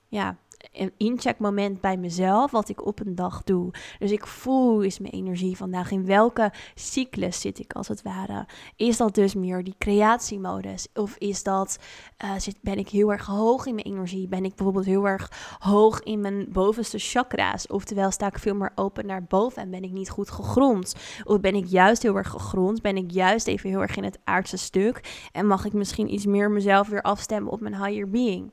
ja, 0.09 0.37
een 0.71 0.93
incheckmoment 0.97 1.81
bij 1.81 1.97
mezelf, 1.97 2.51
wat 2.51 2.69
ik 2.69 2.85
op 2.85 2.99
een 2.99 3.15
dag 3.15 3.43
doe. 3.43 3.71
Dus 3.99 4.11
ik 4.11 4.27
voel, 4.27 4.81
is 4.81 4.99
mijn 4.99 5.13
energie 5.13 5.57
vandaag, 5.57 5.91
in 5.91 6.05
welke 6.05 6.51
cyclus 6.75 7.41
zit 7.41 7.59
ik 7.59 7.73
als 7.73 7.87
het 7.87 8.01
ware? 8.01 8.47
Is 8.75 8.97
dat 8.97 9.15
dus 9.15 9.35
meer 9.35 9.63
die 9.63 9.75
creatiemodus? 9.77 10.87
Of 10.93 11.15
is 11.17 11.43
dat, 11.43 11.79
uh, 12.23 12.31
zit, 12.37 12.57
ben 12.61 12.77
ik 12.77 12.89
heel 12.89 13.11
erg 13.11 13.25
hoog 13.25 13.65
in 13.65 13.75
mijn 13.75 13.87
energie? 13.87 14.27
Ben 14.27 14.45
ik 14.45 14.55
bijvoorbeeld 14.55 14.85
heel 14.85 15.07
erg 15.07 15.57
hoog 15.59 15.99
in 15.99 16.21
mijn 16.21 16.45
bovenste 16.49 16.97
chakra's? 16.99 17.67
Oftewel 17.67 18.11
sta 18.11 18.27
ik 18.27 18.39
veel 18.39 18.55
meer 18.55 18.71
open 18.75 19.05
naar 19.05 19.23
boven 19.23 19.61
en 19.61 19.69
ben 19.69 19.83
ik 19.83 19.91
niet 19.91 20.09
goed 20.09 20.29
gegrond? 20.29 20.95
Of 21.23 21.39
ben 21.39 21.55
ik 21.55 21.65
juist 21.65 22.01
heel 22.01 22.15
erg 22.15 22.29
gegrond? 22.29 22.81
Ben 22.81 22.97
ik 22.97 23.11
juist 23.11 23.47
even 23.47 23.69
heel 23.69 23.81
erg 23.81 23.95
in 23.95 24.03
het 24.03 24.19
aardse 24.23 24.57
stuk? 24.57 25.27
En 25.31 25.47
mag 25.47 25.65
ik 25.65 25.73
misschien 25.73 26.13
iets 26.13 26.25
meer 26.25 26.51
mezelf 26.51 26.87
weer 26.87 27.01
afstemmen 27.01 27.51
op 27.51 27.59
mijn 27.59 27.83
higher 27.83 28.09
being? 28.09 28.51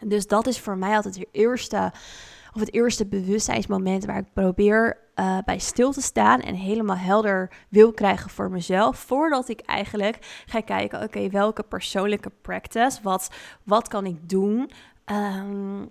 Dus 0.00 0.26
dat 0.26 0.46
is 0.46 0.60
voor 0.60 0.76
mij 0.76 0.96
altijd 0.96 1.14
het 1.14 1.28
eerste, 1.30 1.92
of 2.52 2.60
het 2.60 2.72
eerste 2.72 3.06
bewustzijnsmoment 3.06 4.04
waar 4.04 4.18
ik 4.18 4.32
probeer 4.32 4.98
uh, 5.16 5.38
bij 5.44 5.58
stil 5.58 5.92
te 5.92 6.02
staan 6.02 6.40
en 6.40 6.54
helemaal 6.54 6.96
helder 6.96 7.50
wil 7.68 7.92
krijgen 7.92 8.30
voor 8.30 8.50
mezelf. 8.50 8.98
Voordat 8.98 9.48
ik 9.48 9.60
eigenlijk 9.60 10.44
ga 10.46 10.60
kijken, 10.60 11.02
oké, 11.02 11.28
welke 11.28 11.62
persoonlijke 11.62 12.30
practice, 12.42 13.02
wat, 13.02 13.30
wat 13.62 13.88
kan 13.88 14.06
ik 14.06 14.28
doen? 14.28 14.70
Um, 15.06 15.90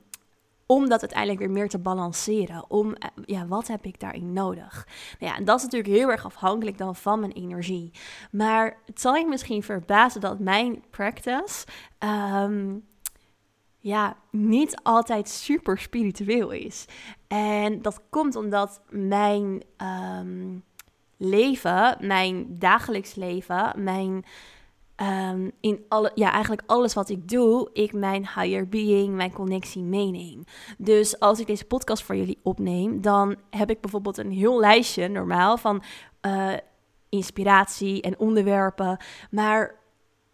om 0.65 0.89
dat 0.89 1.01
uiteindelijk 1.01 1.39
weer 1.39 1.51
meer 1.51 1.69
te 1.69 1.79
balanceren. 1.79 2.65
Om, 2.67 2.93
eh, 2.93 3.09
ja, 3.25 3.47
wat 3.47 3.67
heb 3.67 3.85
ik 3.85 3.99
daarin 3.99 4.33
nodig? 4.33 4.87
Nou 5.19 5.31
ja, 5.31 5.37
en 5.37 5.45
dat 5.45 5.57
is 5.57 5.63
natuurlijk 5.63 5.93
heel 5.93 6.11
erg 6.11 6.25
afhankelijk 6.25 6.77
dan 6.77 6.95
van 6.95 7.19
mijn 7.19 7.31
energie. 7.31 7.91
Maar 8.31 8.77
het 8.85 9.01
zal 9.01 9.15
je 9.15 9.27
misschien 9.27 9.63
verbazen 9.63 10.21
dat 10.21 10.39
mijn 10.39 10.83
practice 10.89 11.65
um, 11.99 12.85
ja, 13.83 14.17
niet 14.31 14.79
altijd 14.83 15.29
super 15.29 15.77
spiritueel 15.77 16.51
is. 16.51 16.85
En 17.27 17.81
dat 17.81 18.01
komt 18.09 18.35
omdat 18.35 18.81
mijn 18.89 19.63
um, 20.17 20.63
leven, 21.17 21.97
mijn 21.99 22.59
dagelijks 22.59 23.15
leven, 23.15 23.73
mijn 23.83 24.25
um, 25.31 25.51
in 25.59 25.85
alle, 25.87 26.11
ja, 26.15 26.31
eigenlijk 26.31 26.63
alles 26.65 26.93
wat 26.93 27.09
ik 27.09 27.29
doe, 27.29 27.69
ik 27.73 27.93
mijn 27.93 28.21
higher 28.21 28.69
being, 28.69 29.15
mijn 29.15 29.33
connectie 29.33 29.83
meeneem. 29.83 30.43
Dus 30.77 31.19
als 31.19 31.39
ik 31.39 31.47
deze 31.47 31.65
podcast 31.65 32.03
voor 32.03 32.15
jullie 32.15 32.39
opneem, 32.43 33.01
dan 33.01 33.35
heb 33.49 33.69
ik 33.69 33.81
bijvoorbeeld 33.81 34.17
een 34.17 34.31
heel 34.31 34.59
lijstje 34.59 35.07
normaal 35.07 35.57
van 35.57 35.83
uh, 36.21 36.53
inspiratie 37.09 38.01
en 38.01 38.19
onderwerpen. 38.19 38.97
Maar 39.31 39.81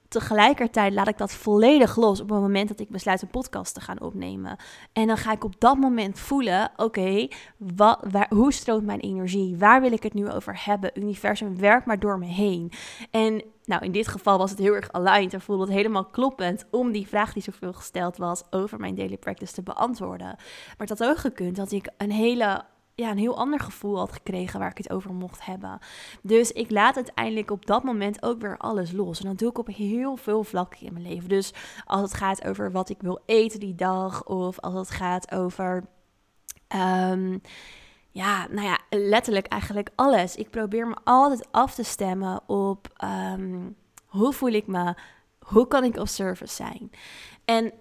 tegelijkertijd 0.09 0.93
laat 0.93 1.07
ik 1.07 1.17
dat 1.17 1.33
volledig 1.33 1.95
los 1.95 2.21
op 2.21 2.29
het 2.29 2.39
moment 2.39 2.67
dat 2.67 2.79
ik 2.79 2.89
besluit 2.89 3.21
een 3.21 3.27
podcast 3.27 3.73
te 3.73 3.81
gaan 3.81 4.01
opnemen. 4.01 4.57
En 4.93 5.07
dan 5.07 5.17
ga 5.17 5.31
ik 5.31 5.43
op 5.43 5.59
dat 5.59 5.77
moment 5.77 6.19
voelen: 6.19 6.71
oké, 6.75 7.27
okay, 7.75 8.27
hoe 8.29 8.53
stroomt 8.53 8.85
mijn 8.85 8.99
energie? 8.99 9.57
Waar 9.57 9.81
wil 9.81 9.91
ik 9.91 10.03
het 10.03 10.13
nu 10.13 10.31
over 10.31 10.61
hebben? 10.65 10.91
Universum, 10.93 11.57
werk 11.57 11.85
maar 11.85 11.99
door 11.99 12.19
me 12.19 12.25
heen. 12.25 12.71
En 13.11 13.43
nou, 13.63 13.83
in 13.83 13.91
dit 13.91 14.07
geval 14.07 14.37
was 14.37 14.49
het 14.49 14.59
heel 14.59 14.73
erg 14.73 14.91
aligned 14.91 15.33
en 15.33 15.41
voelde 15.41 15.63
het 15.63 15.73
helemaal 15.73 16.05
kloppend 16.05 16.65
om 16.71 16.91
die 16.91 17.07
vraag 17.07 17.33
die 17.33 17.43
zoveel 17.43 17.73
gesteld 17.73 18.17
was 18.17 18.43
over 18.49 18.79
mijn 18.79 18.95
daily 18.95 19.17
practice 19.17 19.53
te 19.53 19.61
beantwoorden. 19.61 20.27
Maar 20.27 20.87
het 20.87 20.99
had 20.99 21.09
ook 21.09 21.17
gekund 21.17 21.55
dat 21.55 21.71
ik 21.71 21.89
een 21.97 22.11
hele 22.11 22.63
ja, 22.99 23.11
een 23.11 23.17
heel 23.17 23.37
ander 23.37 23.59
gevoel 23.59 23.97
had 23.97 24.11
gekregen 24.11 24.59
waar 24.59 24.69
ik 24.69 24.77
het 24.77 24.89
over 24.89 25.13
mocht 25.13 25.45
hebben. 25.45 25.79
Dus 26.21 26.51
ik 26.51 26.71
laat 26.71 26.95
uiteindelijk 26.95 27.51
op 27.51 27.65
dat 27.65 27.83
moment 27.83 28.23
ook 28.23 28.41
weer 28.41 28.57
alles 28.57 28.91
los. 28.91 29.19
En 29.19 29.27
dat 29.27 29.37
doe 29.37 29.49
ik 29.49 29.57
op 29.57 29.67
heel 29.67 30.15
veel 30.15 30.43
vlakken 30.43 30.85
in 30.85 30.93
mijn 30.93 31.07
leven. 31.07 31.29
Dus 31.29 31.53
als 31.85 32.01
het 32.01 32.13
gaat 32.13 32.45
over 32.45 32.71
wat 32.71 32.89
ik 32.89 33.01
wil 33.01 33.19
eten 33.25 33.59
die 33.59 33.75
dag, 33.75 34.25
of 34.25 34.59
als 34.59 34.73
het 34.73 34.89
gaat 34.89 35.31
over. 35.31 35.83
Ehm, 36.67 37.37
ja, 38.11 38.47
nou 38.47 38.67
ja, 38.67 38.79
letterlijk 38.89 39.47
eigenlijk 39.47 39.89
alles. 39.95 40.35
Ik 40.35 40.49
probeer 40.49 40.87
me 40.87 40.95
altijd 41.03 41.47
af 41.51 41.75
te 41.75 41.83
stemmen 41.83 42.41
op 42.47 42.87
ehm, 42.95 43.69
hoe 44.05 44.33
voel 44.33 44.51
ik 44.51 44.67
me, 44.67 44.95
hoe 45.39 45.67
kan 45.67 45.83
ik 45.83 45.97
op 45.97 46.07
service 46.07 46.55
zijn. 46.55 46.91
En 47.45 47.73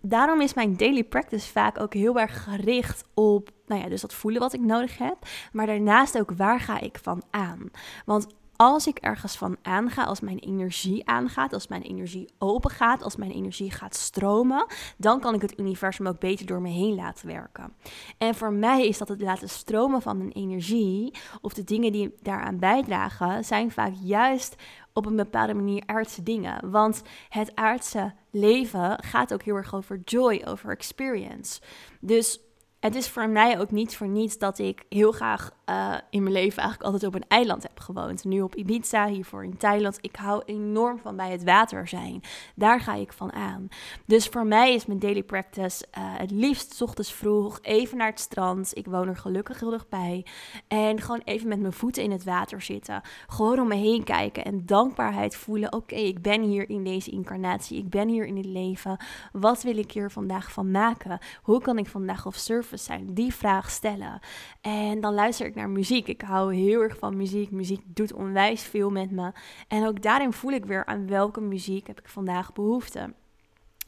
daarom 0.00 0.40
is 0.40 0.54
mijn 0.54 0.76
daily 0.76 1.04
practice 1.04 1.52
vaak 1.52 1.80
ook 1.80 1.94
heel 1.94 2.18
erg 2.18 2.44
gericht 2.44 3.04
op, 3.14 3.50
nou 3.78 3.90
dus 3.90 4.00
dat 4.00 4.14
voelen 4.14 4.40
wat 4.40 4.52
ik 4.52 4.60
nodig 4.60 4.98
heb, 4.98 5.16
maar 5.52 5.66
daarnaast 5.66 6.18
ook 6.18 6.32
waar 6.36 6.60
ga 6.60 6.80
ik 6.80 6.98
van 7.02 7.22
aan. 7.30 7.70
Want 8.04 8.26
als 8.56 8.86
ik 8.86 8.98
ergens 8.98 9.36
van 9.36 9.56
aanga, 9.62 10.04
als 10.04 10.20
mijn 10.20 10.38
energie 10.38 11.08
aangaat, 11.08 11.52
als 11.52 11.68
mijn 11.68 11.82
energie 11.82 12.28
open 12.38 12.70
gaat, 12.70 13.02
als 13.02 13.16
mijn 13.16 13.30
energie 13.30 13.70
gaat 13.70 13.96
stromen, 13.96 14.66
dan 14.96 15.20
kan 15.20 15.34
ik 15.34 15.42
het 15.42 15.58
universum 15.58 16.06
ook 16.06 16.18
beter 16.18 16.46
door 16.46 16.60
me 16.60 16.68
heen 16.68 16.94
laten 16.94 17.26
werken. 17.26 17.72
En 18.18 18.34
voor 18.34 18.52
mij 18.52 18.86
is 18.86 18.98
dat 18.98 19.08
het 19.08 19.20
laten 19.20 19.48
stromen 19.48 20.02
van 20.02 20.18
mijn 20.18 20.32
energie, 20.32 21.14
of 21.40 21.52
de 21.52 21.64
dingen 21.64 21.92
die 21.92 22.14
daaraan 22.20 22.58
bijdragen, 22.58 23.44
zijn 23.44 23.70
vaak 23.70 23.92
juist 24.02 24.56
op 24.92 25.06
een 25.06 25.16
bepaalde 25.16 25.54
manier 25.54 25.82
aardse 25.86 26.22
dingen. 26.22 26.70
Want 26.70 27.02
het 27.28 27.54
aardse 27.54 28.14
leven 28.30 29.02
gaat 29.04 29.32
ook 29.32 29.42
heel 29.42 29.56
erg 29.56 29.74
over 29.74 30.00
joy, 30.04 30.42
over 30.46 30.70
experience. 30.70 31.60
Dus 32.00 32.40
het 32.82 32.94
is 32.94 33.08
voor 33.08 33.28
mij 33.28 33.60
ook 33.60 33.70
niet 33.70 33.96
voor 33.96 34.08
niets 34.08 34.38
dat 34.38 34.58
ik 34.58 34.84
heel 34.88 35.12
graag 35.12 35.50
uh, 35.66 35.94
in 36.10 36.22
mijn 36.22 36.34
leven 36.34 36.62
eigenlijk 36.62 36.92
altijd 36.92 37.04
op 37.04 37.14
een 37.14 37.28
eiland 37.28 37.62
heb 37.62 37.80
gewoond. 37.80 38.24
Nu 38.24 38.40
op 38.40 38.54
Ibiza, 38.54 39.06
hiervoor 39.06 39.44
in 39.44 39.56
Thailand. 39.56 39.98
Ik 40.00 40.16
hou 40.16 40.42
enorm 40.44 40.98
van 40.98 41.16
bij 41.16 41.30
het 41.30 41.44
water 41.44 41.88
zijn. 41.88 42.20
Daar 42.54 42.80
ga 42.80 42.94
ik 42.94 43.12
van 43.12 43.32
aan. 43.32 43.68
Dus 44.06 44.26
voor 44.26 44.46
mij 44.46 44.74
is 44.74 44.86
mijn 44.86 44.98
daily 44.98 45.22
practice 45.22 45.86
uh, 45.98 46.04
het 46.04 46.30
liefst 46.30 46.82
ochtends 46.82 47.12
vroeg 47.12 47.58
even 47.62 47.98
naar 47.98 48.10
het 48.10 48.20
strand. 48.20 48.76
Ik 48.76 48.86
woon 48.86 49.08
er 49.08 49.16
gelukkig 49.16 49.60
heel 49.60 49.78
bij. 49.88 50.26
En 50.68 51.00
gewoon 51.00 51.22
even 51.24 51.48
met 51.48 51.60
mijn 51.60 51.72
voeten 51.72 52.02
in 52.02 52.10
het 52.10 52.24
water 52.24 52.62
zitten. 52.62 53.00
Gewoon 53.26 53.60
om 53.60 53.68
me 53.68 53.74
heen 53.74 54.04
kijken 54.04 54.44
en 54.44 54.66
dankbaarheid 54.66 55.36
voelen. 55.36 55.72
Oké, 55.72 55.94
ik 55.94 56.22
ben 56.22 56.42
hier 56.42 56.70
in 56.70 56.84
deze 56.84 57.10
incarnatie. 57.10 57.78
Ik 57.78 57.88
ben 57.88 58.08
hier 58.08 58.26
in 58.26 58.36
het 58.36 58.46
leven. 58.46 58.96
Wat 59.32 59.62
wil 59.62 59.76
ik 59.76 59.92
hier 59.92 60.10
vandaag 60.10 60.52
van 60.52 60.70
maken? 60.70 61.18
Hoe 61.42 61.60
kan 61.60 61.78
ik 61.78 61.86
vandaag 61.86 62.26
op 62.26 62.34
zijn? 62.78 63.14
Die 63.14 63.34
vraag 63.34 63.70
stellen. 63.70 64.20
En 64.60 65.00
dan 65.00 65.14
luister 65.14 65.46
ik 65.46 65.54
naar 65.54 65.70
muziek. 65.70 66.08
Ik 66.08 66.22
hou 66.22 66.54
heel 66.54 66.80
erg 66.80 66.98
van 66.98 67.16
muziek. 67.16 67.50
Muziek 67.50 67.82
doet 67.84 68.12
onwijs 68.12 68.62
veel 68.62 68.90
met 68.90 69.10
me. 69.10 69.32
En 69.68 69.86
ook 69.86 70.02
daarin 70.02 70.32
voel 70.32 70.52
ik 70.52 70.64
weer 70.64 70.84
aan 70.84 71.06
welke 71.06 71.40
muziek 71.40 71.86
heb 71.86 71.98
ik 71.98 72.08
vandaag 72.08 72.52
behoefte. 72.52 73.14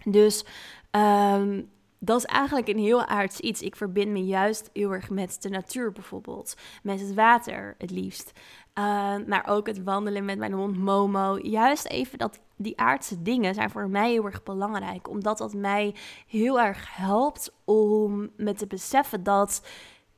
Dus 0.05 0.45
ehm, 0.91 1.62
dat 1.99 2.19
is 2.19 2.25
eigenlijk 2.25 2.69
een 2.69 2.79
heel 2.79 3.05
aards 3.05 3.41
iets. 3.41 3.62
Ik 3.62 3.76
verbind 3.76 4.11
me 4.11 4.25
juist 4.25 4.71
heel 4.73 4.93
erg 4.93 5.11
met 5.11 5.43
de 5.43 5.49
natuur 5.49 5.93
bijvoorbeeld. 5.93 6.57
Met 6.83 7.00
het 7.00 7.14
water 7.14 7.75
het 7.79 7.91
liefst. 7.91 8.33
Ehm, 8.73 9.25
maar 9.26 9.47
ook 9.47 9.67
het 9.67 9.83
wandelen 9.83 10.25
met 10.25 10.38
mijn 10.38 10.53
hond 10.53 10.79
Momo. 10.79 11.38
Juist 11.43 11.87
even 11.87 12.19
dat 12.19 12.41
die 12.57 12.79
aardse 12.79 13.23
dingen 13.23 13.55
zijn 13.55 13.71
voor 13.71 13.89
mij 13.89 14.11
heel 14.11 14.25
erg 14.25 14.43
belangrijk. 14.43 15.09
Omdat 15.09 15.39
dat 15.39 15.55
mij 15.55 15.95
heel 16.27 16.61
erg 16.61 16.97
helpt 16.97 17.53
om 17.65 18.31
me 18.37 18.55
te 18.55 18.67
beseffen 18.67 19.23
dat 19.23 19.63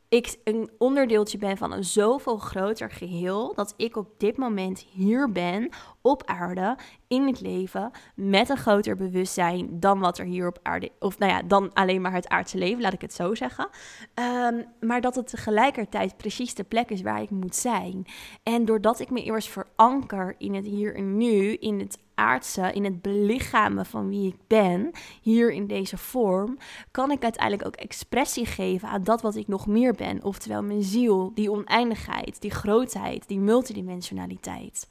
ik 0.09 0.37
een 0.45 0.71
onderdeeltje 0.79 1.39
ben 1.39 1.57
van 1.57 1.73
een 1.73 1.85
zoveel 1.85 2.39
groter 2.39 2.91
geheel 2.91 3.55
dat 3.55 3.75
ik 3.77 3.97
op 3.97 4.09
dit 4.19 4.37
moment 4.37 4.87
hier 4.93 5.33
ben 5.33 5.69
op 6.03 6.23
aarde 6.25 6.77
in 7.09 7.27
het 7.27 7.41
leven 7.41 7.91
met 8.15 8.49
een 8.49 8.57
groter 8.57 8.97
bewustzijn 8.97 9.81
dan 9.81 9.99
wat 9.99 10.19
er 10.19 10.25
hier 10.25 10.47
op 10.47 10.59
aarde 10.63 10.91
of 10.99 11.19
nou 11.19 11.33
ja 11.33 11.43
dan 11.43 11.73
alleen 11.73 12.01
maar 12.01 12.13
het 12.13 12.29
aardse 12.29 12.59
leven 12.59 12.83
laat 12.83 12.93
ik 12.93 13.01
het 13.01 13.13
zo 13.13 13.35
zeggen 13.35 13.69
um, 14.15 14.65
maar 14.81 15.01
dat 15.01 15.15
het 15.15 15.27
tegelijkertijd 15.27 16.17
precies 16.17 16.55
de 16.55 16.65
plek 16.65 16.91
is 16.91 17.03
waar 17.03 17.23
ik 17.23 17.31
moet 17.31 17.57
zijn 17.57 18.07
en 18.43 18.65
doordat 18.65 19.01
ik 19.01 19.11
me 19.11 19.23
eerst 19.23 19.49
veranker 19.49 20.35
in 20.39 20.55
het 20.55 20.67
hier 20.67 20.95
en 20.95 21.17
nu 21.17 21.53
in 21.53 21.79
het 21.79 21.99
aardse, 22.17 22.73
in 22.73 22.85
het 22.85 23.03
belichamen 23.03 23.87
van 23.87 24.09
wie 24.09 24.29
ik 24.29 24.39
ben, 24.47 24.91
hier 25.23 25.53
in 25.53 25.67
deze 25.67 25.97
vorm, 25.97 26.59
kan 26.91 27.11
ik 27.11 27.23
uiteindelijk 27.23 27.67
ook 27.67 27.77
expressie 27.77 28.47
geven 28.47 28.89
aan 28.89 29.05
dat 29.05 29.23
wat 29.23 29.35
ik 29.35 29.49
nog 29.49 29.67
meer 29.67 29.95
ben. 29.95 30.25
Oftewel 30.25 30.63
mijn 30.63 30.83
ziel, 30.83 31.33
die 31.35 31.51
oneindigheid, 31.51 32.41
die 32.41 32.51
grootheid, 32.51 33.29
die 33.29 33.39
multidimensionaliteit. 33.39 34.89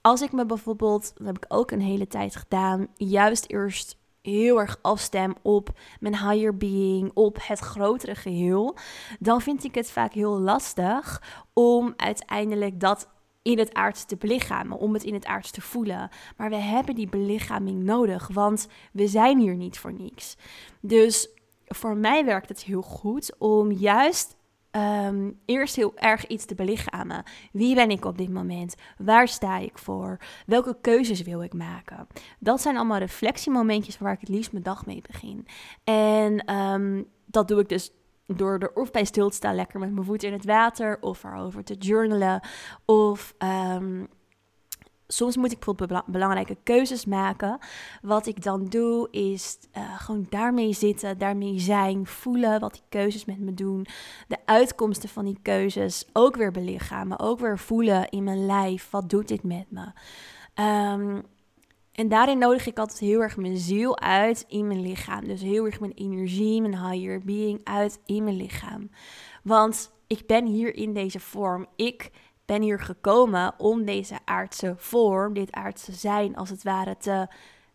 Als 0.00 0.22
ik 0.22 0.32
me 0.32 0.46
bijvoorbeeld, 0.46 1.12
dat 1.16 1.26
heb 1.26 1.36
ik 1.36 1.44
ook 1.48 1.70
een 1.70 1.80
hele 1.80 2.06
tijd 2.06 2.36
gedaan, 2.36 2.86
juist 2.96 3.50
eerst 3.50 3.98
heel 4.22 4.60
erg 4.60 4.78
afstem 4.82 5.34
op 5.42 5.68
mijn 6.00 6.16
higher 6.16 6.56
being, 6.56 7.10
op 7.14 7.38
het 7.40 7.58
grotere 7.58 8.14
geheel, 8.14 8.76
dan 9.18 9.40
vind 9.40 9.64
ik 9.64 9.74
het 9.74 9.90
vaak 9.90 10.12
heel 10.12 10.40
lastig 10.40 11.22
om 11.52 11.94
uiteindelijk 11.96 12.80
dat 12.80 13.08
in 13.46 13.58
het 13.58 13.74
aardse 13.74 14.06
te 14.06 14.16
belichamen, 14.16 14.78
om 14.78 14.92
het 14.92 15.04
in 15.04 15.14
het 15.14 15.26
aardse 15.26 15.52
te 15.52 15.60
voelen. 15.60 16.08
Maar 16.36 16.50
we 16.50 16.56
hebben 16.56 16.94
die 16.94 17.08
belichaming 17.08 17.82
nodig, 17.82 18.28
want 18.32 18.68
we 18.92 19.06
zijn 19.06 19.38
hier 19.38 19.56
niet 19.56 19.78
voor 19.78 19.92
niks. 19.92 20.36
Dus 20.80 21.28
voor 21.66 21.96
mij 21.96 22.24
werkt 22.24 22.48
het 22.48 22.62
heel 22.62 22.82
goed 22.82 23.34
om 23.38 23.72
juist 23.72 24.36
ehm, 24.70 25.30
eerst 25.44 25.76
heel 25.76 25.96
erg 25.96 26.26
iets 26.26 26.44
te 26.44 26.54
belichamen. 26.54 27.22
Wie 27.52 27.74
ben 27.74 27.90
ik 27.90 28.04
op 28.04 28.18
dit 28.18 28.32
moment? 28.32 28.74
Waar 28.98 29.28
sta 29.28 29.58
ik 29.58 29.78
voor? 29.78 30.18
Welke 30.46 30.76
keuzes 30.80 31.22
wil 31.22 31.42
ik 31.42 31.54
maken? 31.54 32.06
Dat 32.38 32.60
zijn 32.60 32.76
allemaal 32.76 32.98
reflectiemomentjes 32.98 33.98
waar 33.98 34.12
ik 34.12 34.20
het 34.20 34.28
liefst 34.28 34.52
mijn 34.52 34.64
dag 34.64 34.86
mee 34.86 35.02
begin. 35.06 35.46
En 35.84 36.44
ehm, 36.44 37.02
dat 37.26 37.48
doe 37.48 37.60
ik 37.60 37.68
dus 37.68 37.92
door 38.26 38.58
er 38.58 38.72
of 38.74 38.90
bij 38.90 39.04
stil 39.04 39.28
te 39.28 39.36
staan, 39.36 39.54
lekker 39.54 39.80
met 39.80 39.92
mijn 39.92 40.06
voeten 40.06 40.28
in 40.28 40.34
het 40.34 40.44
water, 40.44 40.98
of 41.00 41.24
erover 41.24 41.64
te 41.64 41.74
journalen. 41.74 42.40
Of 42.84 43.34
ehm, 43.38 44.04
soms 45.06 45.36
moet 45.36 45.52
ik 45.52 45.58
bijvoorbeeld 45.58 46.06
belangrijke 46.06 46.56
keuzes 46.62 47.04
maken. 47.04 47.58
Wat 48.02 48.26
ik 48.26 48.42
dan 48.42 48.64
doe, 48.64 49.10
is 49.10 49.58
uh, 49.76 50.00
gewoon 50.00 50.26
daarmee 50.28 50.72
zitten, 50.72 51.18
daarmee 51.18 51.58
zijn, 51.58 52.06
voelen 52.06 52.60
wat 52.60 52.72
die 52.72 52.82
keuzes 52.88 53.24
met 53.24 53.38
me 53.38 53.54
doen. 53.54 53.86
De 54.28 54.38
uitkomsten 54.44 55.08
van 55.08 55.24
die 55.24 55.38
keuzes 55.42 56.08
ook 56.12 56.36
weer 56.36 56.50
belichamen, 56.50 57.18
ook 57.18 57.40
weer 57.40 57.58
voelen 57.58 58.08
in 58.08 58.24
mijn 58.24 58.46
lijf. 58.46 58.90
Wat 58.90 59.10
doet 59.10 59.28
dit 59.28 59.42
met 59.42 59.66
me? 59.70 59.92
Um, 60.62 61.22
en 61.96 62.08
daarin 62.08 62.38
nodig 62.38 62.66
ik 62.66 62.78
altijd 62.78 62.98
heel 62.98 63.20
erg 63.20 63.36
mijn 63.36 63.56
ziel 63.56 63.98
uit 63.98 64.44
in 64.48 64.66
mijn 64.66 64.80
lichaam. 64.80 65.24
Dus 65.24 65.40
heel 65.40 65.64
erg 65.64 65.80
mijn 65.80 65.92
energie, 65.92 66.60
mijn 66.60 66.90
higher 66.90 67.20
being 67.20 67.60
uit 67.64 68.00
in 68.04 68.24
mijn 68.24 68.36
lichaam. 68.36 68.90
Want 69.42 69.92
ik 70.06 70.26
ben 70.26 70.46
hier 70.46 70.74
in 70.74 70.92
deze 70.92 71.20
vorm. 71.20 71.66
Ik 71.76 72.10
ben 72.44 72.62
hier 72.62 72.80
gekomen 72.80 73.54
om 73.58 73.84
deze 73.84 74.18
aardse 74.24 74.74
vorm, 74.76 75.34
dit 75.34 75.52
aardse 75.52 75.92
zijn 75.92 76.36
als 76.36 76.50
het 76.50 76.62
ware 76.62 76.96
te 76.96 77.26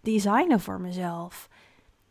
designen 0.02 0.60
voor 0.60 0.82
mezelf. 0.82 1.50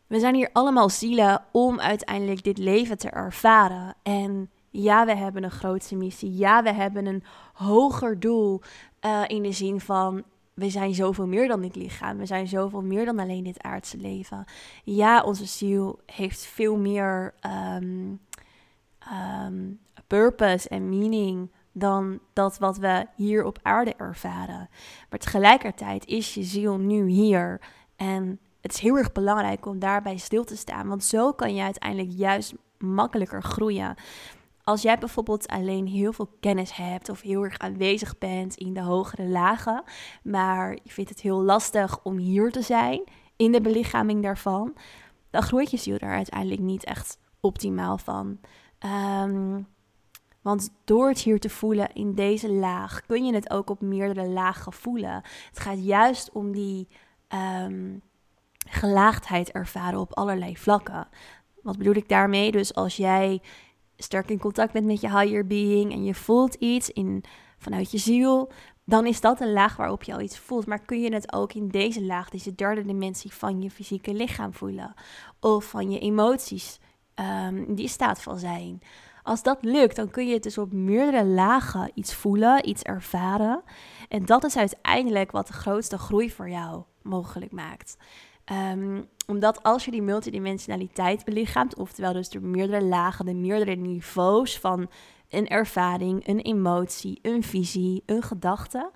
We 0.06 0.18
zijn 0.18 0.34
hier 0.34 0.50
allemaal 0.52 0.88
zielen 0.88 1.44
om 1.52 1.80
uiteindelijk 1.80 2.42
dit 2.42 2.58
leven 2.58 2.98
te 2.98 3.10
ervaren. 3.10 3.94
En 4.02 4.50
ja, 4.70 5.06
we 5.06 5.14
hebben 5.14 5.44
een 5.44 5.50
grootste 5.50 5.96
missie. 5.96 6.36
Ja, 6.36 6.62
we 6.62 6.72
hebben 6.72 7.06
een 7.06 7.24
hoger 7.52 8.20
doel 8.20 8.60
uh, 9.00 9.22
in 9.26 9.42
de 9.42 9.52
zin 9.52 9.80
van 9.80 10.24
we 10.54 10.70
zijn 10.70 10.94
zoveel 10.94 11.26
meer 11.26 11.48
dan 11.48 11.60
dit 11.60 11.76
lichaam. 11.76 12.18
We 12.18 12.26
zijn 12.26 12.48
zoveel 12.48 12.82
meer 12.82 13.04
dan 13.04 13.18
alleen 13.18 13.44
dit 13.44 13.62
aardse 13.62 13.96
leven. 13.96 14.44
Ja, 14.84 15.22
onze 15.22 15.46
ziel 15.46 16.00
heeft 16.06 16.46
veel 16.46 16.76
meer 16.76 17.34
um, 17.76 18.20
um, 19.46 19.80
purpose 20.06 20.68
en 20.68 20.88
meaning 20.88 21.50
dan 21.72 22.18
dat 22.32 22.58
wat 22.58 22.76
we 22.76 23.06
hier 23.16 23.44
op 23.44 23.58
aarde 23.62 23.94
ervaren. 23.94 24.68
Maar 25.10 25.18
tegelijkertijd 25.18 26.06
is 26.06 26.34
je 26.34 26.42
ziel 26.42 26.78
nu 26.78 27.08
hier. 27.08 27.60
En 27.96 28.38
het 28.60 28.72
is 28.72 28.80
heel 28.80 28.98
erg 28.98 29.12
belangrijk 29.12 29.66
om 29.66 29.78
daarbij 29.78 30.16
stil 30.16 30.44
te 30.44 30.56
staan. 30.56 30.88
Want 30.88 31.04
zo 31.04 31.32
kan 31.32 31.54
je 31.54 31.62
uiteindelijk 31.62 32.12
juist 32.16 32.54
makkelijker 32.78 33.42
groeien. 33.42 33.94
Als 34.64 34.82
jij 34.82 34.98
bijvoorbeeld 34.98 35.48
alleen 35.48 35.86
heel 35.86 36.12
veel 36.12 36.36
kennis 36.40 36.76
hebt 36.76 37.08
of 37.08 37.20
heel 37.20 37.42
erg 37.42 37.58
aanwezig 37.58 38.18
bent 38.18 38.54
in 38.56 38.74
de 38.74 38.82
hogere 38.82 39.28
lagen, 39.28 39.82
maar 40.22 40.78
je 40.82 40.90
vindt 40.90 41.10
het 41.10 41.20
heel 41.20 41.42
lastig 41.42 42.02
om 42.02 42.16
hier 42.16 42.50
te 42.50 42.62
zijn 42.62 43.02
in 43.36 43.52
de 43.52 43.60
belichaming 43.60 44.22
daarvan, 44.22 44.74
dan 45.30 45.42
groeit 45.42 45.70
je 45.70 45.76
ziel 45.76 45.98
daar 45.98 46.14
uiteindelijk 46.14 46.60
niet 46.60 46.84
echt 46.84 47.18
optimaal 47.40 47.98
van. 47.98 48.38
Um, 48.86 49.66
want 50.42 50.70
door 50.84 51.08
het 51.08 51.18
hier 51.18 51.40
te 51.40 51.48
voelen 51.48 51.92
in 51.92 52.14
deze 52.14 52.52
laag, 52.52 53.06
kun 53.06 53.24
je 53.24 53.34
het 53.34 53.50
ook 53.50 53.70
op 53.70 53.80
meerdere 53.80 54.28
lagen 54.28 54.72
voelen. 54.72 55.22
Het 55.48 55.60
gaat 55.60 55.84
juist 55.84 56.32
om 56.32 56.52
die 56.52 56.88
um, 57.62 58.02
gelaagdheid 58.68 59.50
ervaren 59.50 60.00
op 60.00 60.14
allerlei 60.14 60.56
vlakken. 60.56 61.08
Wat 61.62 61.78
bedoel 61.78 61.94
ik 61.94 62.08
daarmee? 62.08 62.50
Dus 62.50 62.74
als 62.74 62.96
jij 62.96 63.42
sterk 64.02 64.30
in 64.30 64.38
contact 64.38 64.72
bent 64.72 64.86
met 64.86 65.00
je 65.00 65.18
higher 65.18 65.46
being 65.46 65.92
en 65.92 66.04
je 66.04 66.14
voelt 66.14 66.54
iets 66.54 66.90
in, 66.90 67.24
vanuit 67.58 67.90
je 67.90 67.98
ziel, 67.98 68.50
dan 68.84 69.06
is 69.06 69.20
dat 69.20 69.40
een 69.40 69.52
laag 69.52 69.76
waarop 69.76 70.02
je 70.02 70.12
al 70.12 70.20
iets 70.20 70.38
voelt. 70.38 70.66
Maar 70.66 70.80
kun 70.80 71.00
je 71.00 71.12
het 71.12 71.32
ook 71.32 71.52
in 71.52 71.68
deze 71.68 72.04
laag, 72.04 72.30
deze 72.30 72.54
derde 72.54 72.84
dimensie 72.84 73.32
van 73.32 73.62
je 73.62 73.70
fysieke 73.70 74.14
lichaam 74.14 74.54
voelen? 74.54 74.94
Of 75.40 75.64
van 75.64 75.90
je 75.90 75.98
emoties, 75.98 76.80
um, 77.14 77.74
die 77.74 77.88
staat 77.88 78.22
van 78.22 78.38
zijn. 78.38 78.82
Als 79.22 79.42
dat 79.42 79.58
lukt, 79.60 79.96
dan 79.96 80.10
kun 80.10 80.26
je 80.26 80.34
het 80.34 80.42
dus 80.42 80.58
op 80.58 80.72
meerdere 80.72 81.24
lagen 81.24 81.90
iets 81.94 82.14
voelen, 82.14 82.68
iets 82.68 82.82
ervaren. 82.82 83.62
En 84.08 84.24
dat 84.24 84.44
is 84.44 84.56
uiteindelijk 84.56 85.30
wat 85.30 85.46
de 85.46 85.52
grootste 85.52 85.98
groei 85.98 86.30
voor 86.30 86.50
jou 86.50 86.82
mogelijk 87.02 87.52
maakt. 87.52 87.96
Um, 88.72 89.08
omdat 89.30 89.62
als 89.62 89.84
je 89.84 89.90
die 89.90 90.02
multidimensionaliteit 90.02 91.24
belichaamt, 91.24 91.76
oftewel 91.76 92.12
dus 92.12 92.28
de 92.28 92.40
meerdere 92.40 92.84
lagen, 92.84 93.24
de 93.24 93.34
meerdere 93.34 93.74
niveaus 93.74 94.58
van 94.58 94.90
een 95.28 95.48
ervaring, 95.48 96.28
een 96.28 96.40
emotie, 96.40 97.18
een 97.22 97.42
visie, 97.42 98.02
een 98.06 98.22
gedachte, 98.22 98.90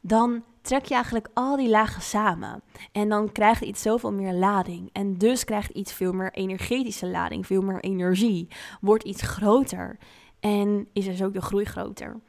dan 0.00 0.44
trek 0.62 0.84
je 0.84 0.94
eigenlijk 0.94 1.28
al 1.34 1.56
die 1.56 1.68
lagen 1.68 2.02
samen. 2.02 2.62
En 2.92 3.08
dan 3.08 3.32
krijgt 3.32 3.62
iets 3.62 3.82
zoveel 3.82 4.12
meer 4.12 4.32
lading. 4.32 4.90
En 4.92 5.18
dus 5.18 5.44
krijgt 5.44 5.70
iets 5.70 5.92
veel 5.92 6.12
meer 6.12 6.32
energetische 6.32 7.06
lading, 7.06 7.46
veel 7.46 7.62
meer 7.62 7.80
energie. 7.80 8.48
Wordt 8.80 9.04
iets 9.04 9.22
groter. 9.22 9.98
En 10.40 10.88
is 10.92 11.04
dus 11.04 11.22
ook 11.22 11.32
de 11.32 11.40
groei 11.40 11.64
groter. 11.64 12.20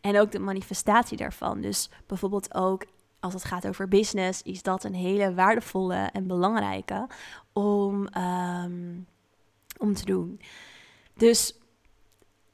En 0.00 0.20
ook 0.20 0.32
de 0.32 0.38
manifestatie 0.38 1.16
daarvan. 1.16 1.60
Dus 1.60 1.90
bijvoorbeeld 2.06 2.54
ook 2.54 2.84
als 3.22 3.34
het 3.34 3.44
gaat 3.44 3.66
over 3.66 3.88
business, 3.88 4.42
is 4.42 4.62
dat 4.62 4.84
een 4.84 4.94
hele 4.94 5.34
waardevolle 5.34 6.08
en 6.12 6.26
belangrijke 6.26 7.06
om, 7.52 8.06
ehm, 8.06 8.98
om 9.78 9.94
te 9.94 10.04
doen. 10.04 10.40
Dus 11.14 11.54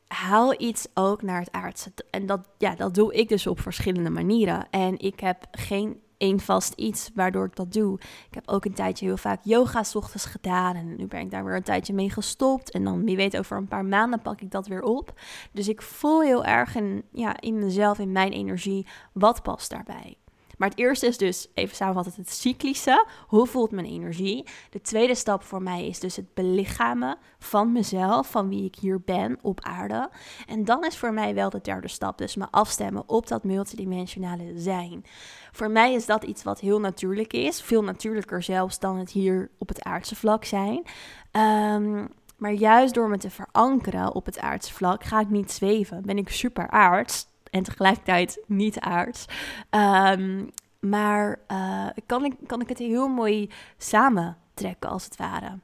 haal 0.07 0.61
iets 0.61 0.87
ook 0.95 1.23
naar 1.23 1.41
het 1.41 1.53
aardse. 1.53 1.93
En 2.11 2.27
dat, 2.27 2.49
ja, 2.59 2.75
dat 2.75 2.95
doe 2.95 3.15
ik 3.15 3.29
dus 3.29 3.47
op 3.47 3.61
verschillende 3.61 4.11
manieren. 4.11 4.67
En 4.71 4.99
ik 4.99 5.21
heb 5.21 5.47
geen 5.51 6.01
één 6.19 6.41
vast 6.41 6.73
iets 6.73 7.11
waardoor 7.15 7.47
ik 7.47 7.57
dat 7.57 7.73
doe. 7.73 7.99
Ik 8.01 8.35
heb 8.35 8.49
ook 8.49 8.65
een 8.65 8.75
tijdje 8.75 9.07
heel 9.07 9.17
vaak 9.17 9.41
yoga 9.43 9.85
ochtends 9.93 10.25
gedaan. 10.25 10.75
En 10.75 10.97
nu 10.97 11.07
ben 11.07 11.21
ik 11.21 11.31
daar 11.31 11.45
weer 11.45 11.57
een 11.57 11.63
tijdje 11.63 11.95
mee 11.95 12.11
gestopt. 12.11 12.71
En 12.71 12.85
dan, 12.85 13.05
wie 13.05 13.17
weet, 13.17 13.37
over 13.37 13.57
een 13.57 13.69
paar 13.69 13.85
maanden 13.85 14.23
pak 14.23 14.41
ik 14.41 14.51
dat 14.51 14.67
weer 14.67 14.83
op. 14.83 15.21
Dus 15.53 15.69
ik 15.69 15.83
voel 15.83 16.23
heel 16.23 16.45
erg 16.45 16.75
in, 16.75 17.05
ja, 17.13 17.41
in 17.41 17.59
mezelf, 17.59 17.99
in 17.99 18.13
mijn 18.13 18.33
energie, 18.33 18.87
wat 19.13 19.43
past 19.43 19.71
daarbij. 19.71 20.17
Maar 20.59 20.69
het 20.69 20.79
eerste 20.79 21.07
is 21.07 21.19
dus, 21.19 21.49
even 21.55 21.77
samenvatten, 21.77 22.13
het 22.17 22.31
cyclische. 22.31 23.07
Hoe 23.27 23.47
voelt 23.47 23.71
mijn 23.71 23.87
energie? 23.87 24.45
De 24.71 24.81
tweede 24.81 25.15
stap 25.15 25.43
voor 25.43 25.63
mij 25.63 25.87
is 25.87 26.01
dus 26.01 26.17
het 26.17 26.35
belichamen 26.35 27.17
van 27.39 27.73
mezelf, 27.73 28.31
van 28.31 28.49
wie 28.49 28.65
ik 28.65 28.77
hier 28.81 29.01
ben 29.01 29.39
op 29.43 29.61
aarde. 29.61 30.11
En 30.47 30.65
dan 30.65 30.85
is 30.85 30.97
voor 30.97 31.13
mij 31.13 31.35
wel 31.35 31.51
de 31.51 31.61
derde 31.63 31.89
stap, 31.89 32.19
dus 32.19 32.37
me 32.37 32.47
afstemmen 32.51 33.03
op 33.07 33.27
dat 33.27 33.45
multidimensionale 33.45 34.53
zijn. 34.57 35.05
Voor 35.53 35.71
mij 35.71 35.93
is 35.95 36.07
dat 36.07 36.25
iets 36.25 36.43
wat 36.43 36.61
heel 36.61 36.81
natuurlijk 36.81 37.33
is, 37.33 37.63
veel 37.63 37.83
natuurlijker 37.83 38.43
zelfs 38.43 38.79
dan 38.79 38.97
het 38.97 39.11
hier 39.11 39.51
op 39.59 39.69
het 39.69 39.83
aardse 39.83 40.17
vlak 40.17 40.45
zijn. 40.45 40.83
Ehm, 41.31 42.07
maar 42.37 42.53
juist 42.53 42.95
door 42.95 43.09
me 43.09 43.19
te 43.19 43.31
verankeren 43.31 44.15
op 44.15 44.27
het 44.27 44.39
aardse 44.39 44.75
vlak 44.75 45.05
ga 45.05 45.21
ik 45.21 45.29
niet 45.29 45.53
zweven. 45.53 46.03
Ben 46.03 46.19
ik 46.19 46.29
super 46.29 46.69
aards 46.71 47.28
en 47.51 47.63
tegelijkertijd 47.63 48.43
niet 48.47 48.81
aards. 48.81 49.25
Ehm, 49.71 50.47
maar 50.81 51.39
uh, 51.53 51.87
kan, 52.07 52.25
ik, 52.25 52.35
kan 52.47 52.61
ik 52.61 52.69
het 52.69 52.79
heel 52.79 53.09
mooi 53.09 53.51
samentrekken 53.77 54.91
als 54.91 55.05
het 55.05 55.17
ware. 55.17 55.59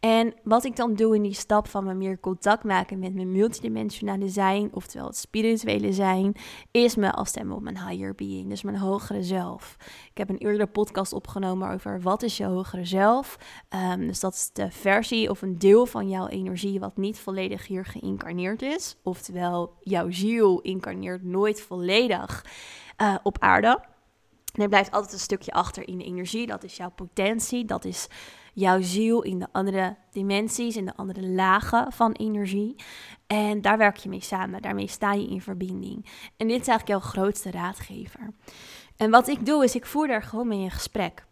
En 0.00 0.34
wat 0.42 0.64
ik 0.64 0.76
dan 0.76 0.94
doe 0.94 1.14
in 1.14 1.22
die 1.22 1.34
stap 1.34 1.68
van 1.68 1.84
me 1.84 1.94
meer 1.94 2.20
contact 2.20 2.64
maken 2.64 2.98
met 2.98 3.14
mijn 3.14 3.32
multidimensionale 3.32 4.28
zijn, 4.28 4.70
oftewel 4.72 5.06
het 5.06 5.16
spirituele 5.16 5.92
zijn, 5.92 6.34
is 6.70 6.96
me 6.96 7.12
afstemmen 7.12 7.56
op 7.56 7.62
mijn 7.62 7.88
higher 7.88 8.14
being, 8.14 8.48
dus 8.48 8.62
mijn 8.62 8.76
hogere 8.76 9.22
zelf. 9.22 9.76
Ik 10.10 10.18
heb 10.18 10.28
een 10.28 10.38
eerdere 10.38 10.66
podcast 10.66 11.12
opgenomen 11.12 11.70
over 11.70 12.00
wat 12.00 12.22
is 12.22 12.36
je 12.36 12.44
hogere 12.44 12.84
zelf. 12.84 13.38
Um, 13.92 14.06
dus 14.06 14.20
dat 14.20 14.34
is 14.34 14.50
de 14.52 14.70
versie 14.70 15.30
of 15.30 15.42
een 15.42 15.58
deel 15.58 15.86
van 15.86 16.08
jouw 16.08 16.26
energie 16.26 16.80
wat 16.80 16.96
niet 16.96 17.18
volledig 17.18 17.66
hier 17.66 17.84
geïncarneerd 17.84 18.62
is. 18.62 18.96
Oftewel, 19.02 19.74
jouw 19.80 20.10
ziel 20.10 20.60
incarneert 20.60 21.22
nooit 21.22 21.60
volledig 21.60 22.44
uh, 22.98 23.14
op 23.22 23.38
aarde. 23.38 23.80
En 24.54 24.62
er 24.62 24.68
blijft 24.68 24.90
altijd 24.90 25.12
een 25.12 25.18
stukje 25.18 25.52
achter 25.52 25.88
in 25.88 25.98
de 25.98 26.04
energie. 26.04 26.46
Dat 26.46 26.64
is 26.64 26.76
jouw 26.76 26.90
potentie. 26.90 27.64
Dat 27.64 27.84
is 27.84 28.08
jouw 28.60 28.80
ziel 28.82 29.22
in 29.22 29.38
de 29.38 29.46
andere 29.52 29.96
dimensies, 30.10 30.76
in 30.76 30.84
de 30.84 30.96
andere 30.96 31.26
lagen 31.26 31.92
van 31.92 32.12
energie. 32.12 32.74
En 33.26 33.60
daar 33.60 33.78
werk 33.78 33.96
je 33.96 34.08
mee 34.08 34.20
samen, 34.20 34.62
daarmee 34.62 34.88
sta 34.88 35.12
je 35.12 35.28
in 35.28 35.40
verbinding. 35.40 36.06
En 36.36 36.48
dit 36.48 36.60
is 36.60 36.68
eigenlijk 36.68 36.88
jouw 36.88 37.10
grootste 37.10 37.50
raadgever. 37.50 38.30
En 38.96 39.10
wat 39.10 39.28
ik 39.28 39.46
doe, 39.46 39.64
is 39.64 39.74
ik 39.74 39.86
voer 39.86 40.06
daar 40.06 40.22
gewoon 40.22 40.48
mee 40.48 40.64
een 40.64 40.70
gesprek. 40.70 41.24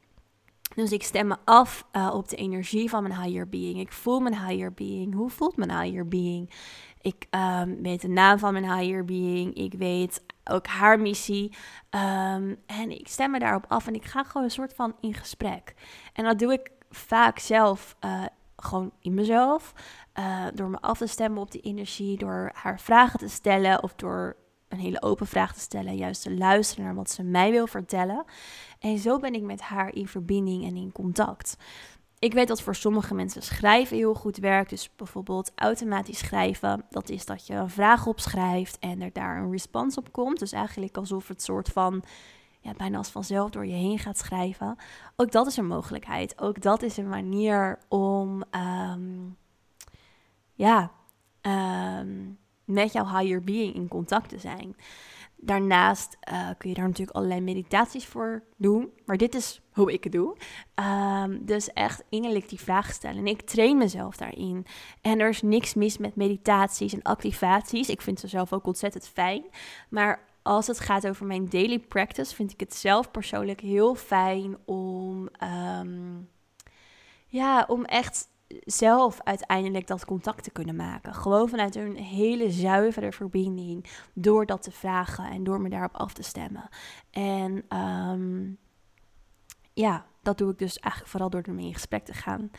Dus 0.75 0.93
ik 0.93 1.03
stem 1.03 1.27
me 1.27 1.37
af 1.45 1.87
uh, 1.93 2.11
op 2.15 2.29
de 2.29 2.37
energie 2.37 2.89
van 2.89 3.03
mijn 3.03 3.23
higher 3.23 3.49
being. 3.49 3.81
Ik 3.81 3.93
voel 3.93 4.21
mijn 4.21 4.47
higher 4.47 4.73
being. 4.75 5.15
Hoe 5.15 5.31
voelt 5.31 5.57
mijn 5.57 5.81
higher 5.81 6.09
being? 6.09 6.53
Ik 7.01 7.27
um, 7.31 7.83
weet 7.83 8.01
de 8.01 8.09
naam 8.09 8.39
van 8.39 8.53
mijn 8.53 8.73
higher 8.73 9.05
being. 9.05 9.55
Ik 9.55 9.75
weet 9.75 10.25
ook 10.45 10.67
haar 10.67 11.01
missie. 11.01 11.53
Um, 11.91 12.57
en 12.67 12.91
ik 12.91 13.09
stem 13.09 13.31
me 13.31 13.39
daarop 13.39 13.65
af 13.69 13.87
en 13.87 13.95
ik 13.95 14.05
ga 14.05 14.25
gewoon 14.25 14.43
een 14.43 14.51
soort 14.51 14.75
van 14.75 14.95
in 15.01 15.15
gesprek. 15.15 15.75
En 16.13 16.25
dat 16.25 16.39
doe 16.39 16.53
ik 16.53 16.71
vaak 16.91 17.39
zelf 17.39 17.97
uh, 18.05 18.25
gewoon 18.57 18.93
in 19.01 19.15
mezelf. 19.15 19.73
Uh, 20.19 20.47
door 20.55 20.69
me 20.69 20.81
af 20.81 20.99
te 20.99 21.07
stemmen 21.07 21.43
op 21.43 21.51
die 21.51 21.61
energie, 21.61 22.19
door 22.19 22.51
haar 22.55 22.81
vragen 22.81 23.19
te 23.19 23.29
stellen 23.29 23.83
of 23.83 23.95
door 23.95 24.37
een 24.69 24.79
hele 24.79 25.03
open 25.03 25.27
vraag 25.27 25.55
te 25.55 25.61
stellen, 25.61 25.97
juist 25.97 26.23
te 26.23 26.37
luisteren 26.37 26.85
naar 26.85 26.95
wat 26.95 27.11
ze 27.11 27.23
mij 27.23 27.51
wil 27.51 27.67
vertellen. 27.67 28.25
En 28.79 28.99
zo 28.99 29.19
ben 29.19 29.35
ik 29.35 29.43
met 29.43 29.61
haar 29.61 29.95
in 29.95 30.09
verbinding 30.09 30.65
en 30.65 30.77
in 30.77 30.93
contact. 30.93 31.57
Ik 32.19 32.33
weet 32.33 32.49
dat 32.49 32.63
voor 32.63 32.75
sommige 32.75 33.15
mensen 33.15 33.43
schrijven 33.43 33.97
heel 33.97 34.15
goed 34.15 34.37
werkt. 34.37 34.71
Dus 34.71 34.91
bijvoorbeeld 34.97 35.53
automatisch 35.55 36.19
schrijven. 36.19 36.85
Dat 36.91 37.09
is 37.09 37.27
dat 37.27 37.47
je 37.47 37.55
een 37.55 37.71
vraag 37.71 38.07
opschrijft 38.07 38.79
en 38.79 39.03
er 39.03 39.13
daar 39.13 39.37
een 39.37 39.51
respons 39.51 39.97
op 39.97 40.13
komt. 40.13 40.39
Dus 40.39 40.53
eigenlijk 40.53 40.97
alsof 40.97 41.29
het 41.29 41.43
soort 41.43 41.69
van 41.69 42.05
bijna 42.77 42.99
als 42.99 43.11
vanzelf 43.11 43.51
door 43.51 43.67
je 43.67 43.75
heen 43.75 43.99
gaat 43.99 44.19
schrijven. 44.19 44.77
Ook 45.17 45.33
dat 45.33 45.47
is 45.47 45.57
een 45.57 45.67
mogelijkheid. 45.67 46.41
Ook 46.41 46.63
dat 46.63 46.83
is 46.83 46.97
een 46.97 47.09
manier 47.09 47.79
om 47.89 48.43
ehm, 48.51 49.29
ja, 50.55 50.91
ehm, 51.41 52.31
met 52.65 52.93
jouw 52.93 53.07
higher 53.19 53.45
being 53.45 53.75
in 53.75 53.89
contact 53.89 54.29
te 54.29 54.39
zijn. 54.39 54.77
Daarnaast 55.41 56.17
uh, 56.33 56.49
kun 56.59 56.69
je 56.69 56.75
daar 56.75 56.87
natuurlijk 56.87 57.17
allerlei 57.17 57.41
meditaties 57.41 58.07
voor 58.07 58.43
doen. 58.57 58.91
Maar 59.05 59.17
dit 59.17 59.35
is 59.35 59.61
hoe 59.73 59.93
ik 59.93 60.05
het 60.05 60.13
doe. 60.13 60.37
Um, 60.75 61.45
dus 61.45 61.73
echt 61.73 62.03
innerlijk 62.09 62.49
die 62.49 62.61
vraag 62.61 62.93
stellen. 62.93 63.19
En 63.19 63.27
ik 63.27 63.43
train 63.43 63.79
mezelf 63.79 64.17
daarin. 64.17 64.67
En 65.01 65.21
er 65.21 65.29
is 65.29 65.43
niks 65.43 65.75
mis 65.75 65.99
met 65.99 66.17
meditaties 66.17 66.93
en 66.93 67.03
activaties. 67.03 67.89
Ik 67.89 68.01
vind 68.01 68.21
ze 68.21 68.29
zelf 68.29 68.53
ook 68.53 68.67
ontzettend 68.67 69.09
fijn. 69.09 69.45
Maar 69.89 70.28
als 70.49 70.67
het 70.67 70.81
gaat 70.81 71.07
over 71.07 71.27
mijn 71.27 71.49
daily 71.49 71.79
practice, 71.79 72.35
vind 72.35 72.53
ik 72.53 72.61
het 72.61 72.75
zelf 72.75 73.11
persoonlijk 73.11 73.61
heel 73.61 73.95
fijn 73.95 74.57
om, 74.65 75.29
um, 75.81 76.29
ja, 77.27 77.65
om 77.69 77.85
echt 77.85 78.29
zelf 78.65 79.21
uiteindelijk 79.25 79.87
dat 79.87 80.05
contact 80.05 80.45
te 80.45 80.51
kunnen 80.51 80.77
maken. 80.77 81.15
Gewoon 81.15 81.49
vanuit 81.49 81.77
een 81.77 81.97
hele 81.97 82.51
zuivere 82.51 83.13
verbinding. 83.13 83.85
Door 84.13 84.47
dat 84.47 84.63
te 84.63 84.71
vragen 84.71 85.25
en 85.25 85.45
door 85.45 85.61
me 85.61 85.69
daarop 85.69 85.97
af 85.97 86.13
te 86.13 86.23
stemmen. 86.23 86.69
En 87.11 87.79
um, 87.79 88.59
ja, 89.73 90.07
dat 90.29 90.39
doe 90.39 90.51
ik 90.51 90.59
dus 90.59 90.79
eigenlijk 90.79 91.13
vooral 91.13 91.31
door 91.31 91.43
ermee 91.43 91.67
in 91.67 91.73
gesprek 91.73 92.05
te 92.05 92.13
gaan. 92.13 92.51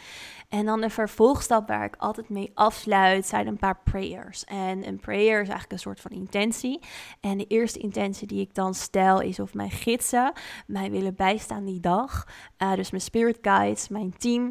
En 0.50 0.66
dan 0.66 0.82
de 0.82 0.90
vervolgstap 0.90 1.68
waar 1.68 1.86
ik 1.86 1.96
altijd 1.96 2.30
mee 2.30 2.52
afsluit 2.54 3.26
zijn 3.26 3.48
een 3.48 3.58
paar 3.58 3.80
prayers. 3.84 4.44
En 4.46 4.88
een 4.88 5.00
prayer 5.00 5.42
is 5.42 5.48
eigenlijk 5.48 5.72
een 5.72 5.80
soort 5.80 6.00
van 6.00 6.12
intentie. 6.12 6.80
En 7.20 7.38
de 7.38 7.48
eerste 7.48 7.80
intentie 7.80 8.28
die 8.28 8.42
ik 8.42 8.56
dan 8.56 8.74
stel 8.74 9.22
is 9.22 9.40
of 9.40 9.54
mijn 9.54 9.72
gidsen 9.72 10.34
mij 10.68 10.92
willen 10.92 11.16
bijstaan 11.16 11.66
die 11.66 11.80
dag. 11.80 12.28
Uh, 12.58 12.74
dus 12.74 12.92
mijn 12.92 13.04
spirit 13.04 13.38
guides, 13.42 13.88
mijn 13.88 14.18
team. 14.18 14.44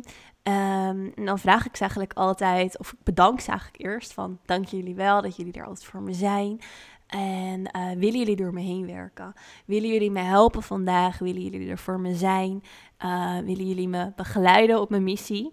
Um, 0.42 1.12
en 1.14 1.24
dan 1.24 1.38
vraag 1.38 1.66
ik 1.66 1.76
ze 1.76 1.81
eigenlijk 1.81 2.12
altijd, 2.12 2.78
of 2.78 2.92
ik 2.92 2.98
bedank 3.02 3.40
ze 3.40 3.50
eigenlijk 3.50 3.83
eerst 3.83 4.12
van 4.12 4.38
dank 4.44 4.66
jullie 4.66 4.94
wel 4.94 5.22
dat 5.22 5.37
jullie 5.37 5.52
er 5.52 5.66
altijd 5.66 5.87
voor 5.87 6.02
me 6.02 6.12
zijn. 6.12 6.61
En 7.09 7.61
uh, 7.77 7.90
willen 7.90 8.18
jullie 8.18 8.37
door 8.37 8.53
me 8.53 8.61
heen 8.61 8.87
werken? 8.87 9.33
Willen 9.64 9.88
jullie 9.88 10.11
me 10.11 10.21
helpen 10.21 10.62
vandaag? 10.62 11.18
Willen 11.18 11.42
jullie 11.42 11.68
er 11.68 11.79
voor 11.79 12.01
me 12.01 12.14
zijn? 12.14 12.62
Uh, 13.05 13.38
willen 13.38 13.66
jullie 13.66 13.88
me 13.88 14.12
begeleiden 14.16 14.81
op 14.81 14.90
mijn 14.90 15.05
missie? 15.05 15.53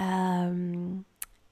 Um, 0.00 1.04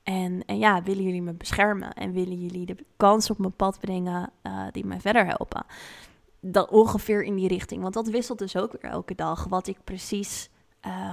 en, 0.02 0.44
en 0.46 0.58
ja, 0.58 0.82
willen 0.82 1.02
jullie 1.02 1.22
me 1.22 1.32
beschermen? 1.32 1.92
En 1.92 2.12
willen 2.12 2.40
jullie 2.40 2.66
de 2.66 2.76
kans 2.96 3.30
op 3.30 3.38
mijn 3.38 3.56
pad 3.56 3.80
brengen 3.80 4.32
uh, 4.42 4.66
die 4.70 4.86
mij 4.86 5.00
verder 5.00 5.26
helpen? 5.26 5.64
Dat 6.40 6.70
ongeveer 6.70 7.22
in 7.22 7.34
die 7.34 7.48
richting. 7.48 7.82
Want 7.82 7.94
dat 7.94 8.08
wisselt 8.08 8.38
dus 8.38 8.56
ook 8.56 8.72
weer 8.72 8.90
elke 8.90 9.14
dag. 9.14 9.44
Wat 9.44 9.66
ik 9.66 9.78
precies 9.84 10.50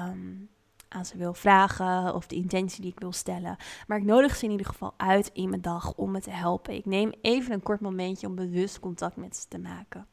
um, 0.08 0.50
aan 0.90 1.06
ze 1.06 1.18
wil 1.18 1.34
vragen 1.34 2.16
of 2.16 2.28
de 2.28 2.36
intentie 2.36 2.82
die 2.82 2.92
ik 2.92 3.00
wil 3.00 3.12
stellen. 3.12 3.58
Maar 3.88 3.98
ik 3.98 4.04
nodig 4.04 4.36
ze 4.36 4.46
in 4.46 4.52
ieder 4.52 4.66
geval 4.66 4.94
uit 4.98 5.30
in 5.34 5.50
mijn 5.50 5.62
dag 5.62 5.94
om 5.94 6.12
me 6.12 6.22
te 6.22 6.32
helpen. 6.32 6.74
Ik 6.74 6.86
neem 6.86 7.12
even 7.22 7.54
een 7.54 7.64
kort 7.64 7.80
momentje 7.80 8.28
om 8.28 8.36
bewust 8.36 8.80
contact 8.80 9.16
met 9.16 9.36
ze 9.36 9.48
te 9.48 9.60
maken. 9.60 10.08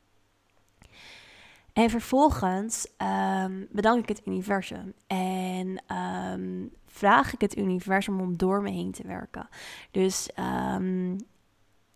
En 1.73 1.91
vervolgens 1.91 2.89
ehm, 2.97 3.65
bedank 3.71 4.03
ik 4.03 4.09
het 4.09 4.27
universum 4.27 4.95
en 5.07 5.83
ehm, 5.87 6.67
vraag 6.87 7.33
ik 7.33 7.41
het 7.41 7.57
universum 7.57 8.21
om 8.21 8.37
door 8.37 8.63
me 8.63 8.71
heen 8.71 8.93
te 8.93 9.07
werken. 9.07 9.49
Dus 9.91 10.31
um, 10.75 11.17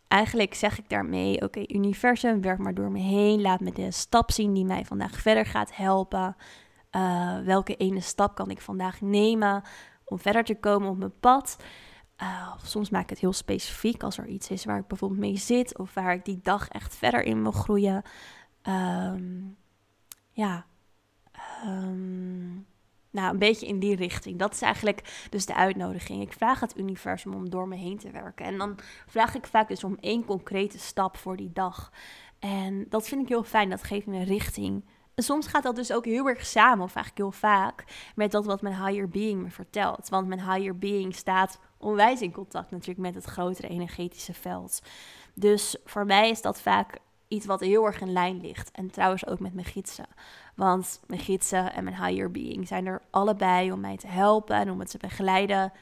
eigenlijk 0.09 0.55
zeg 0.55 0.79
ik 0.79 0.89
daarmee: 0.89 1.43
Oké, 1.43 1.65
universum, 1.67 2.41
werk 2.41 2.59
maar 2.59 2.75
door 2.75 2.91
me 2.91 2.99
heen. 2.99 3.41
Laat 3.41 3.61
me 3.61 3.73
de 3.73 3.91
stap 3.91 4.31
zien 4.31 4.53
die 4.55 4.65
mij 4.65 4.85
vandaag 4.85 5.21
verder 5.21 5.47
gaat 5.47 5.77
helpen. 5.77 6.37
Uh, 6.97 7.39
welke 7.39 7.77
ene 7.77 8.01
stap 8.01 8.35
kan 8.35 8.51
ik 8.51 8.61
vandaag 8.61 9.01
nemen 9.01 9.63
om 10.05 10.19
verder 10.19 10.45
te 10.45 10.59
komen 10.59 10.89
op 10.89 10.99
mijn 10.99 11.19
pad? 11.21 11.57
Uh, 12.23 12.55
soms 12.63 12.91
maak 12.91 13.03
ik 13.03 13.11
het 13.11 13.19
heel 13.19 13.33
specifiek 13.33 14.03
als 14.03 14.19
er 14.19 14.27
iets 14.27 14.51
is 14.51 14.65
waar 14.65 14.79
ik 14.79 14.87
bijvoorbeeld 14.87 15.21
mee 15.21 15.37
zit 15.37 15.79
of 15.79 15.95
waar 15.95 16.13
ik 16.13 16.25
die 16.25 16.41
dag 16.43 16.69
echt 16.69 16.97
verder 16.97 17.23
in 17.23 17.43
wil 17.43 17.53
groeien. 17.53 18.03
Um, 18.63 19.57
ja, 20.31 20.67
um, 21.67 22.67
nou, 23.11 23.33
een 23.33 23.39
beetje 23.39 23.67
in 23.67 23.79
die 23.79 23.97
richting. 23.97 24.39
Dat 24.39 24.53
is 24.53 24.63
eigenlijk 24.63 25.27
dus 25.31 25.47
de 25.47 25.55
uitnodiging. 25.55 26.23
Ik 26.23 26.33
vraag 26.33 26.61
het 26.61 26.79
universum 26.79 27.35
om 27.35 27.51
door 27.51 27.69
me 27.69 27.77
heen 27.77 27.99
te 27.99 28.11
werken. 28.11 28.47
En 28.47 28.59
dan 28.59 28.79
vraag 29.07 29.35
ik 29.35 29.47
vaak 29.47 29.69
dus 29.69 29.85
om 29.85 29.97
één 30.01 30.25
concrete 30.25 30.79
stap 30.79 31.17
voor 31.17 31.37
die 31.37 31.53
dag. 31.53 31.93
En 32.39 32.87
dat 32.89 33.09
vind 33.09 33.23
ik 33.23 33.29
heel 33.29 33.45
fijn. 33.45 33.71
Dat 33.71 33.83
geeft 33.83 34.07
me 34.07 34.25
richting. 34.25 34.85
Soms 35.17 35.47
gaat 35.47 35.63
dat 35.63 35.77
dus 35.77 35.93
ook 35.93 36.05
heel 36.05 36.29
erg 36.29 36.47
samen, 36.47 36.85
of 36.85 36.95
eigenlijk 36.95 37.17
heel 37.17 37.41
vaak, 37.51 37.85
met 38.15 38.31
dat 38.31 38.45
wat 38.45 38.63
mijn 38.63 38.85
higher 38.85 39.09
being 39.09 39.43
me 39.43 39.51
vertelt. 39.51 40.09
Want 40.09 40.29
mijn 40.29 40.53
higher 40.53 40.79
being 40.79 41.15
staat 41.15 41.59
onwijs 41.79 42.21
in 42.21 42.33
contact 42.33 42.71
natuurlijk 42.71 42.99
met 42.99 43.15
het 43.15 43.25
grotere 43.25 43.69
energetische 43.69 44.35
veld. 44.35 44.83
Dus 45.35 45.77
voor 45.85 46.07
mij 46.07 46.31
is 46.31 46.43
dat 46.43 46.61
vaak 46.61 46.99
iets 47.29 47.47
wat 47.47 47.61
heel 47.61 47.87
erg 47.87 48.01
in 48.01 48.13
lijn 48.13 48.41
ligt. 48.41 48.71
En 48.71 48.91
trouwens 48.91 49.27
ook 49.27 49.41
met 49.41 49.55
mijn 49.55 49.67
gidsen. 49.67 50.07
Want 50.55 51.01
mijn 51.07 51.21
gidsen 51.21 51.73
en 51.73 51.85
mijn 51.85 52.05
higher 52.05 52.31
being 52.31 52.69
zijn 52.69 52.87
er 52.87 53.03
allebei 53.11 53.73
om 53.73 53.81
mij 53.81 53.97
te 53.97 54.07
helpen 54.07 54.57
en 54.57 54.71
om 54.71 54.81
het 54.81 54.91
te 54.91 54.99
begeleiden 54.99 55.73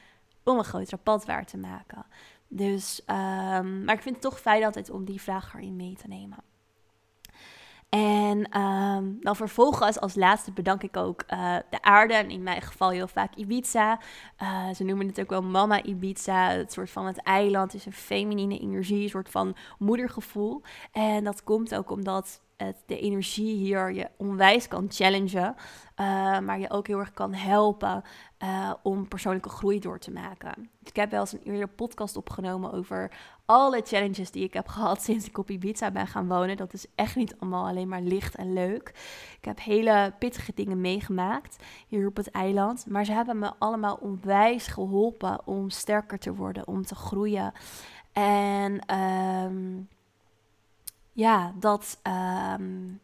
om 0.43 0.57
een 0.57 0.63
grotere 0.63 0.97
pad 0.97 1.25
waar 1.25 1.45
te 1.45 1.57
maken. 1.57 2.05
Dus, 2.47 3.01
um, 3.05 3.83
maar 3.83 3.95
ik 3.95 4.01
vind 4.01 4.15
het 4.15 4.21
toch 4.21 4.39
fijn 4.39 4.63
altijd 4.63 4.89
om 4.89 5.05
die 5.05 5.21
vraag 5.21 5.53
erin 5.53 5.75
mee 5.75 5.95
te 5.95 6.07
nemen. 6.07 6.37
En 7.89 8.61
um, 8.61 9.17
dan 9.19 9.35
vervolgens 9.35 9.99
als 9.99 10.15
laatste 10.15 10.51
bedank 10.51 10.83
ik 10.83 10.97
ook 10.97 11.23
uh, 11.33 11.55
de 11.69 11.81
aarde. 11.81 12.13
En 12.13 12.29
in 12.29 12.43
mijn 12.43 12.61
geval 12.61 12.89
heel 12.89 13.07
vaak 13.07 13.35
Ibiza. 13.35 13.99
Uh, 14.41 14.69
ze 14.73 14.83
noemen 14.83 15.07
het 15.07 15.19
ook 15.19 15.29
wel 15.29 15.41
mama 15.43 15.83
Ibiza. 15.83 16.49
Het 16.49 16.71
soort 16.71 16.89
van 16.89 17.05
het 17.05 17.21
eiland 17.21 17.73
is 17.73 17.85
een 17.85 17.93
feminine 17.93 18.59
energie, 18.59 19.03
een 19.03 19.09
soort 19.09 19.29
van 19.29 19.55
moedergevoel. 19.77 20.61
En 20.91 21.23
dat 21.23 21.43
komt 21.43 21.75
ook 21.75 21.91
omdat 21.91 22.41
de 22.85 22.99
energie 22.99 23.55
hier 23.55 23.93
je 23.93 24.09
onwijs 24.17 24.67
kan 24.67 24.85
challengen, 24.89 25.55
uh, 25.97 26.39
maar 26.39 26.59
je 26.59 26.69
ook 26.69 26.87
heel 26.87 26.99
erg 26.99 27.13
kan 27.13 27.33
helpen 27.33 28.03
uh, 28.43 28.73
om 28.83 29.07
persoonlijke 29.07 29.49
groei 29.49 29.79
door 29.79 29.99
te 29.99 30.11
maken. 30.11 30.69
Ik 30.83 30.95
heb 30.95 31.11
wel 31.11 31.19
eens 31.19 31.31
een 31.31 31.43
eerdere 31.43 31.67
podcast 31.67 32.17
opgenomen 32.17 32.71
over 32.71 33.11
alle 33.45 33.81
challenges 33.85 34.31
die 34.31 34.43
ik 34.43 34.53
heb 34.53 34.67
gehad 34.67 35.03
sinds 35.03 35.27
ik 35.27 35.37
op 35.37 35.49
Ibiza 35.49 35.91
ben 35.91 36.07
gaan 36.07 36.27
wonen. 36.27 36.57
Dat 36.57 36.73
is 36.73 36.85
echt 36.95 37.15
niet 37.15 37.35
allemaal 37.39 37.67
alleen 37.67 37.87
maar 37.87 38.01
licht 38.01 38.35
en 38.35 38.53
leuk. 38.53 38.89
Ik 39.37 39.45
heb 39.45 39.59
hele 39.59 40.13
pittige 40.19 40.51
dingen 40.55 40.81
meegemaakt 40.81 41.63
hier 41.87 42.07
op 42.07 42.15
het 42.15 42.31
eiland, 42.31 42.85
maar 42.87 43.05
ze 43.05 43.11
hebben 43.11 43.39
me 43.39 43.51
allemaal 43.59 43.95
onwijs 44.01 44.67
geholpen 44.67 45.47
om 45.47 45.69
sterker 45.69 46.19
te 46.19 46.33
worden, 46.33 46.67
om 46.67 46.85
te 46.85 46.95
groeien. 46.95 47.51
En 48.13 48.95
um, 48.95 49.87
ja, 51.19 51.53
dat, 51.59 51.99
um, 52.57 52.99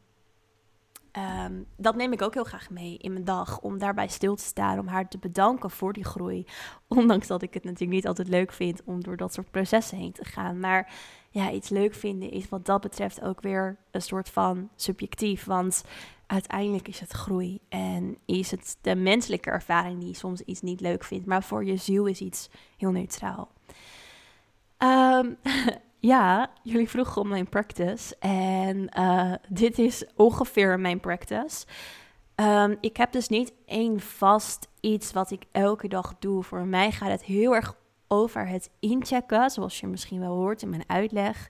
um, 1.46 1.66
dat 1.78 1.96
neem 1.96 2.14
ik 2.14 2.22
ook 2.22 2.34
heel 2.34 2.44
graag 2.44 2.70
mee 2.70 2.98
in 2.98 3.14
mijn 3.14 3.26
dag. 3.26 3.60
Om 3.60 3.78
daarbij 3.78 4.08
stil 4.08 4.36
te 4.36 4.44
staan, 4.44 4.80
om 4.80 4.88
haar 4.88 5.08
te 5.08 5.18
bedanken 5.18 5.72
voor 5.72 5.94
die 5.94 6.04
groei. 6.04 6.46
Ondanks 6.88 7.28
dat 7.28 7.42
ik 7.42 7.54
het 7.54 7.64
natuurlijk 7.64 7.92
niet 7.92 8.08
altijd 8.08 8.28
leuk 8.28 8.52
vind 8.52 8.84
om 8.84 9.04
door 9.04 9.18
dat 9.18 9.34
soort 9.34 9.52
processen 9.52 9.98
heen 9.98 10.12
te 10.12 10.26
gaan. 10.26 10.60
Maar 10.60 10.94
ja, 11.30 11.52
iets 11.52 11.70
leuk 11.70 11.94
vinden 11.94 12.32
is 12.32 12.50
wat 12.50 12.66
dat 12.66 12.82
betreft 12.82 13.22
ook 13.22 13.42
weer 13.42 13.78
een 13.92 14.02
soort 14.02 14.30
van 14.30 14.70
subjectief. 14.76 15.46
Want 15.46 15.84
uiteindelijk 16.28 16.88
is 16.88 17.00
het 17.00 17.12
groei 17.12 17.60
en 17.70 18.18
is 18.26 18.52
het 18.52 18.78
de 18.82 18.96
menselijke 18.96 19.50
ervaring 19.50 20.00
die 20.00 20.14
soms 20.14 20.42
iets 20.42 20.62
niet 20.62 20.82
leuk 20.82 21.04
vindt. 21.04 21.26
Maar 21.26 21.44
voor 21.44 21.66
je 21.66 21.76
ziel 21.76 22.06
is 22.06 22.22
iets 22.22 22.50
heel 22.78 22.92
neutraal. 22.92 23.50
Um, 24.78 25.38
Ja, 26.06 26.50
jullie 26.64 26.90
vroegen 26.90 27.22
om 27.22 27.28
mijn 27.28 27.50
practice. 27.50 28.16
En 28.20 28.90
uh, 29.00 29.34
dit 29.50 29.80
is 29.80 30.06
ongeveer 30.16 30.80
mijn 30.80 31.00
practice. 31.00 31.66
Um, 32.36 32.78
ik 32.82 32.98
heb 32.98 33.12
dus 33.12 33.28
niet 33.28 33.54
één 33.66 34.00
vast 34.00 34.68
iets 34.80 35.12
wat 35.12 35.32
ik 35.32 35.44
elke 35.52 35.88
dag 35.88 36.16
doe. 36.20 36.44
Voor 36.44 36.66
mij 36.66 36.92
gaat 36.92 37.10
het 37.10 37.24
heel 37.24 37.56
erg 37.56 37.76
over 38.08 38.48
het 38.48 38.70
inchecken, 38.80 39.50
zoals 39.50 39.80
je 39.80 39.88
misschien 39.88 40.20
wel 40.20 40.34
hoort 40.36 40.62
in 40.62 40.70
mijn 40.70 40.84
uitleg, 40.88 41.50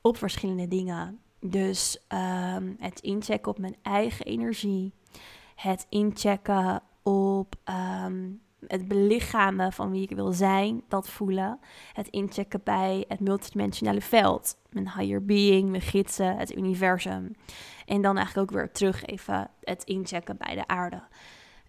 op 0.00 0.16
verschillende 0.16 0.68
dingen. 0.68 1.20
Dus 1.40 2.04
um, 2.08 2.76
het 2.78 3.00
inchecken 3.00 3.50
op 3.50 3.58
mijn 3.58 3.76
eigen 3.82 4.26
energie, 4.26 4.92
het 5.54 5.86
inchecken 5.88 6.82
op 7.02 7.54
um, 8.04 8.40
het 8.66 8.88
belichamen 8.88 9.72
van 9.72 9.90
wie 9.90 10.02
ik 10.02 10.16
wil 10.16 10.32
zijn, 10.32 10.82
dat 10.88 11.08
voelen. 11.08 11.58
Het 11.92 12.08
inchecken 12.08 12.60
bij 12.64 13.04
het 13.08 13.20
multidimensionale 13.20 14.00
veld. 14.00 14.56
Mijn 14.70 14.90
higher 14.90 15.24
being, 15.24 15.70
mijn 15.70 15.82
gidsen, 15.82 16.36
het 16.36 16.56
universum. 16.56 17.34
En 17.86 18.02
dan 18.02 18.16
eigenlijk 18.16 18.50
ook 18.50 18.56
weer 18.56 18.72
terug 18.72 19.04
even 19.04 19.50
het 19.60 19.84
inchecken 19.84 20.36
bij 20.36 20.54
de 20.54 20.66
aarde. 20.66 21.02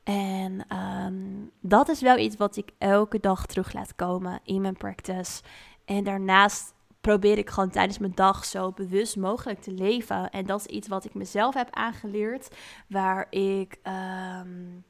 En 0.04 0.78
um, 0.78 1.52
dat 1.62 1.90
is 1.90 2.02
wel 2.02 2.18
iets 2.18 2.36
wat 2.36 2.58
ik 2.58 2.72
elke 2.78 3.20
dag 3.20 3.46
terug 3.46 3.74
laat 3.74 3.96
komen 3.96 4.40
in 4.44 4.62
mijn 4.62 4.78
practice. 4.78 5.42
En 5.86 6.04
daarnaast 6.04 6.74
probeer 7.02 7.38
ik 7.38 7.50
gewoon 7.50 7.70
tijdens 7.70 7.98
mijn 7.98 8.16
dag 8.16 8.46
zo 8.46 8.72
bewust 8.72 9.18
mogelijk 9.18 9.62
te 9.62 9.72
leven. 9.72 10.30
En 10.30 10.46
dat 10.46 10.60
is 10.60 10.66
iets 10.66 10.88
wat 10.88 11.06
ik 11.06 11.14
mezelf 11.14 11.54
heb 11.54 11.68
aangeleerd, 11.72 12.56
waar 12.88 13.28
ik 13.30 13.78
um, 13.84 14.84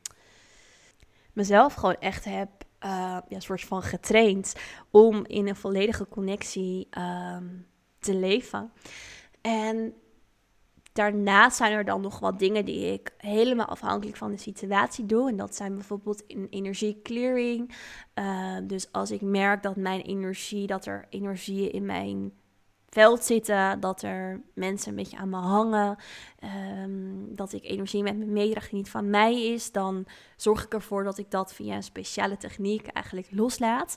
mezelf 1.37 1.73
gewoon 1.73 1.99
echt 1.99 2.25
heb 2.25 2.49
uh, 2.85 3.17
ja, 3.27 3.39
soort 3.39 3.61
van 3.61 3.81
getraind 3.81 4.55
om 4.91 5.25
in 5.25 5.47
een 5.47 5.55
volledige 5.55 6.07
connectie 6.07 6.87
um, 6.97 7.67
te 7.99 8.15
leven. 8.15 8.71
En 9.41 9.93
daarnaast 10.93 11.57
zijn 11.57 11.71
er 11.71 11.85
dan 11.85 12.01
nog 12.01 12.19
wat 12.19 12.39
dingen 12.39 12.65
die 12.65 12.93
ik 12.93 13.13
helemaal 13.17 13.65
afhankelijk 13.65 14.17
van 14.17 14.31
de 14.31 14.37
situatie 14.37 15.05
doe. 15.05 15.29
En 15.29 15.37
dat 15.37 15.55
zijn 15.55 15.75
bijvoorbeeld 15.75 16.23
in 16.27 16.47
energie 16.49 17.01
clearing. 17.03 17.75
Uh, 18.15 18.57
dus 18.63 18.91
als 18.91 19.11
ik 19.11 19.21
merk 19.21 19.63
dat 19.63 19.75
mijn 19.75 20.01
energie, 20.01 20.67
dat 20.67 20.85
er 20.85 21.05
energieën 21.09 21.71
in 21.71 21.85
mijn 21.85 22.31
veld 22.89 23.23
zitten, 23.23 23.79
dat 23.79 24.01
er 24.01 24.41
mensen 24.53 24.89
een 24.89 24.95
beetje 24.95 25.17
aan 25.17 25.29
me 25.29 25.37
hangen, 25.37 25.97
um, 26.83 27.35
dat 27.35 27.53
ik 27.53 27.63
energie 27.63 28.03
met 28.03 28.17
me 28.17 28.25
meedraag 28.25 28.69
die 28.69 28.77
niet 28.77 28.89
van 28.89 29.09
mij 29.09 29.45
is, 29.45 29.71
dan 29.71 30.05
zorg 30.35 30.65
ik 30.65 30.73
ervoor 30.73 31.03
dat 31.03 31.17
ik 31.17 31.31
dat 31.31 31.53
via 31.53 31.75
een 31.75 31.83
speciale 31.83 32.37
techniek 32.37 32.87
eigenlijk 32.87 33.27
loslaat. 33.31 33.95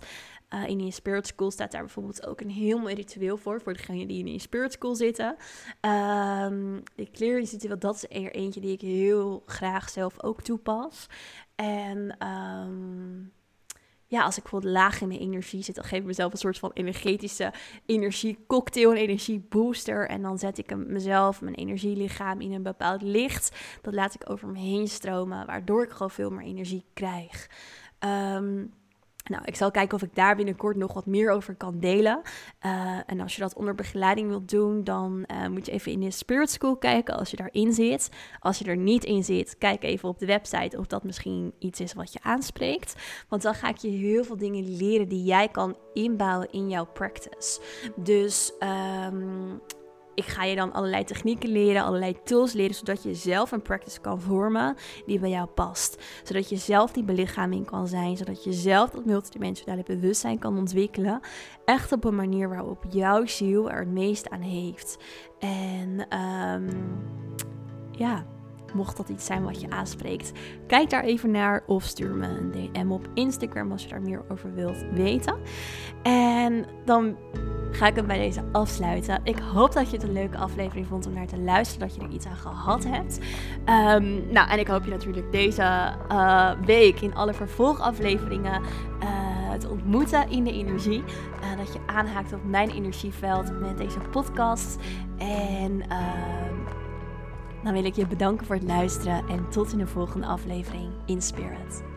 Uh, 0.55 0.69
in 0.69 0.81
een 0.81 0.93
Spirit 0.93 1.27
School 1.27 1.51
staat 1.51 1.73
daar 1.73 1.81
bijvoorbeeld 1.81 2.27
ook 2.27 2.41
een 2.41 2.51
heel 2.51 2.79
mooi 2.79 2.95
ritueel 2.95 3.37
voor, 3.37 3.61
voor 3.61 3.73
degenen 3.73 4.09
die 4.09 4.19
in 4.19 4.33
een 4.33 4.41
Spirit 4.41 4.73
School 4.73 4.95
zitten. 4.95 5.37
Um, 5.81 6.83
de 6.95 7.09
ritueel, 7.13 7.79
dat 7.79 7.95
is 7.95 8.05
er 8.05 8.35
eentje 8.35 8.61
die 8.61 8.73
ik 8.73 8.81
heel 8.81 9.43
graag 9.47 9.89
zelf 9.89 10.23
ook 10.23 10.43
toepas. 10.43 11.07
En... 11.55 12.27
Um, 12.27 13.33
ja, 14.11 14.23
als 14.23 14.37
ik 14.37 14.43
bijvoorbeeld 14.43 14.73
laag 14.73 15.01
in 15.01 15.09
mijn 15.09 15.21
energie 15.21 15.63
zit, 15.63 15.75
dan 15.75 15.85
geef 15.85 15.99
ik 15.99 16.05
mezelf 16.05 16.33
een 16.33 16.39
soort 16.39 16.59
van 16.59 16.71
energetische 16.75 17.53
energiecocktail, 17.87 18.91
een 18.91 18.97
energiebooster. 18.97 20.09
En 20.09 20.23
dan 20.23 20.39
zet 20.39 20.59
ik 20.59 20.77
mezelf, 20.77 21.41
mijn 21.41 21.55
energielichaam, 21.55 22.41
in 22.41 22.53
een 22.53 22.63
bepaald 22.63 23.03
licht. 23.03 23.57
Dat 23.83 23.95
laat 23.95 24.15
ik 24.15 24.31
over 24.31 24.49
me 24.49 24.59
heen 24.59 24.89
stromen, 24.89 25.47
waardoor 25.47 25.83
ik 25.83 25.91
gewoon 25.91 26.11
veel 26.11 26.31
meer 26.31 26.47
energie 26.47 26.85
krijg. 26.93 27.51
Um, 28.05 28.73
nou, 29.25 29.43
ik 29.45 29.57
zal 29.57 29.71
kijken 29.71 29.97
of 29.97 30.03
ik 30.03 30.15
daar 30.15 30.37
binnenkort 30.37 30.77
nog 30.77 30.93
wat 30.93 31.07
meer 31.07 31.31
over 31.31 31.55
kan 31.55 31.79
delen. 31.79 32.21
Uh, 32.67 32.99
en 33.07 33.21
als 33.21 33.35
je 33.35 33.41
dat 33.41 33.55
onder 33.55 33.75
begeleiding 33.75 34.29
wilt 34.29 34.51
doen, 34.51 34.85
dan 34.85 35.25
uh, 35.27 35.47
moet 35.49 35.67
je 35.67 35.73
even 35.73 35.93
in 35.93 36.01
de 36.01 36.11
Spirit 36.11 36.51
School 36.51 36.77
kijken 36.77 37.17
als 37.17 37.31
je 37.31 37.37
daarin 37.37 37.73
zit. 37.73 38.11
Als 38.41 38.59
je 38.59 38.65
er 38.65 38.77
niet 38.77 39.05
in 39.05 39.25
zit, 39.25 39.59
kijk 39.59 39.83
even 39.83 40.09
op 40.09 40.19
de 40.19 40.27
website 40.27 40.79
of 40.79 40.87
dat 40.87 41.05
misschien 41.05 41.53
iets 41.59 41.81
is 41.81 41.93
wat 41.93 42.13
je 42.13 42.19
aanspreekt. 42.23 42.95
Want 43.29 43.43
dan 43.43 43.55
ga 43.55 43.69
ik 43.69 43.77
je 43.77 43.89
heel 43.89 44.25
veel 44.25 44.37
dingen 44.37 44.77
leren 44.77 45.09
die 45.09 45.25
jij 45.25 45.49
kan 45.49 45.77
inbouwen 45.93 46.51
in 46.51 46.69
jouw 46.69 46.87
practice. 46.87 47.61
Dus 47.97 48.53
um, 49.09 49.61
ik 50.21 50.27
ga 50.27 50.45
je 50.45 50.57
dan 50.57 50.73
allerlei 50.73 51.05
technieken 51.05 51.49
leren, 51.49 51.83
allerlei 51.83 52.17
tools 52.25 52.53
leren, 52.53 52.75
zodat 52.75 53.03
je 53.03 53.15
zelf 53.15 53.53
een 53.53 53.63
practice 53.63 54.01
kan 54.01 54.21
vormen 54.21 54.77
die 55.07 55.19
bij 55.19 55.31
jou 55.31 55.47
past. 55.47 56.03
Zodat 56.23 56.49
je 56.49 56.57
zelf 56.57 56.93
die 56.93 57.03
belichaming 57.03 57.67
kan 57.67 57.89
zijn, 57.89 58.17
zodat 58.17 58.45
je 58.45 58.53
zelf 58.53 58.91
dat 58.91 59.05
multidimensionale 59.05 59.83
bewustzijn 59.83 60.39
kan 60.39 60.59
ontwikkelen. 60.59 61.21
Echt 61.65 61.93
op 61.93 62.05
een 62.05 62.15
manier 62.15 62.49
waarop 62.49 62.85
jouw 62.89 63.27
ziel 63.27 63.71
er 63.71 63.79
het 63.79 63.89
meest 63.89 64.31
aan 64.31 64.41
heeft. 64.41 64.97
En 65.39 66.19
um, 66.19 66.69
ja 67.91 68.25
mocht 68.75 68.97
dat 68.97 69.09
iets 69.09 69.27
zijn 69.27 69.45
wat 69.45 69.61
je 69.61 69.71
aanspreekt. 69.71 70.33
Kijk 70.67 70.91
daar 70.91 71.05
even 71.05 71.31
naar 71.31 71.63
of 71.67 71.83
stuur 71.83 72.15
me 72.15 72.27
een 72.27 72.51
DM 72.51 72.91
op 72.91 73.09
Instagram 73.15 73.73
als 73.73 73.83
je 73.83 73.89
daar 73.89 74.03
meer 74.03 74.23
over 74.29 74.55
wilt 74.55 74.85
weten. 74.93 75.35
En 76.03 76.65
dan 76.85 77.17
ga 77.73 77.87
ik 77.87 77.97
hem 77.97 78.07
bij 78.07 78.19
deze 78.19 78.45
afsluiten. 78.53 79.21
Ik 79.25 79.39
hoop 79.39 79.73
dat 79.73 79.91
je 79.91 79.97
het 79.97 80.07
een 80.07 80.13
leuke 80.13 80.37
aflevering 80.37 80.87
vond 80.87 81.07
om 81.07 81.13
naar 81.13 81.27
te 81.27 81.39
luisteren, 81.39 81.89
dat 81.89 81.97
je 81.97 82.03
er 82.03 82.11
iets 82.11 82.27
aan 82.27 82.37
gehad 82.37 82.85
hebt. 82.85 83.19
Um, 83.59 84.33
nou, 84.33 84.51
en 84.51 84.59
ik 84.59 84.67
hoop 84.67 84.85
je 84.85 84.91
natuurlijk 84.91 85.33
deze 85.33 85.95
uh, 86.13 86.51
week 86.65 87.01
in 87.01 87.15
alle 87.15 87.35
vervolgafleveringen 87.35 88.63
uh, 89.03 89.53
te 89.59 89.69
ontmoeten 89.69 90.31
in 90.31 90.45
de 90.45 90.53
energie. 90.53 91.03
Uh, 91.43 91.59
dat 91.59 91.73
je 91.73 91.79
aanhaakt 91.87 92.33
op 92.33 92.45
mijn 92.45 92.71
energieveld 92.71 93.61
met 93.61 93.79
deze 93.79 93.99
podcast. 93.99 94.77
En 95.19 95.83
dan 97.65 97.73
wil 97.73 97.85
ik 97.85 97.95
je 97.95 98.07
bedanken 98.07 98.47
voor 98.47 98.57
het 98.57 98.65
luisteren 98.65 99.29
en 99.29 99.51
tot 99.51 99.73
in 99.73 99.79
de 99.79 99.87
volgende 99.87 100.27
aflevering 100.27 100.91
in 101.07 101.23
Spirit. 101.23 101.90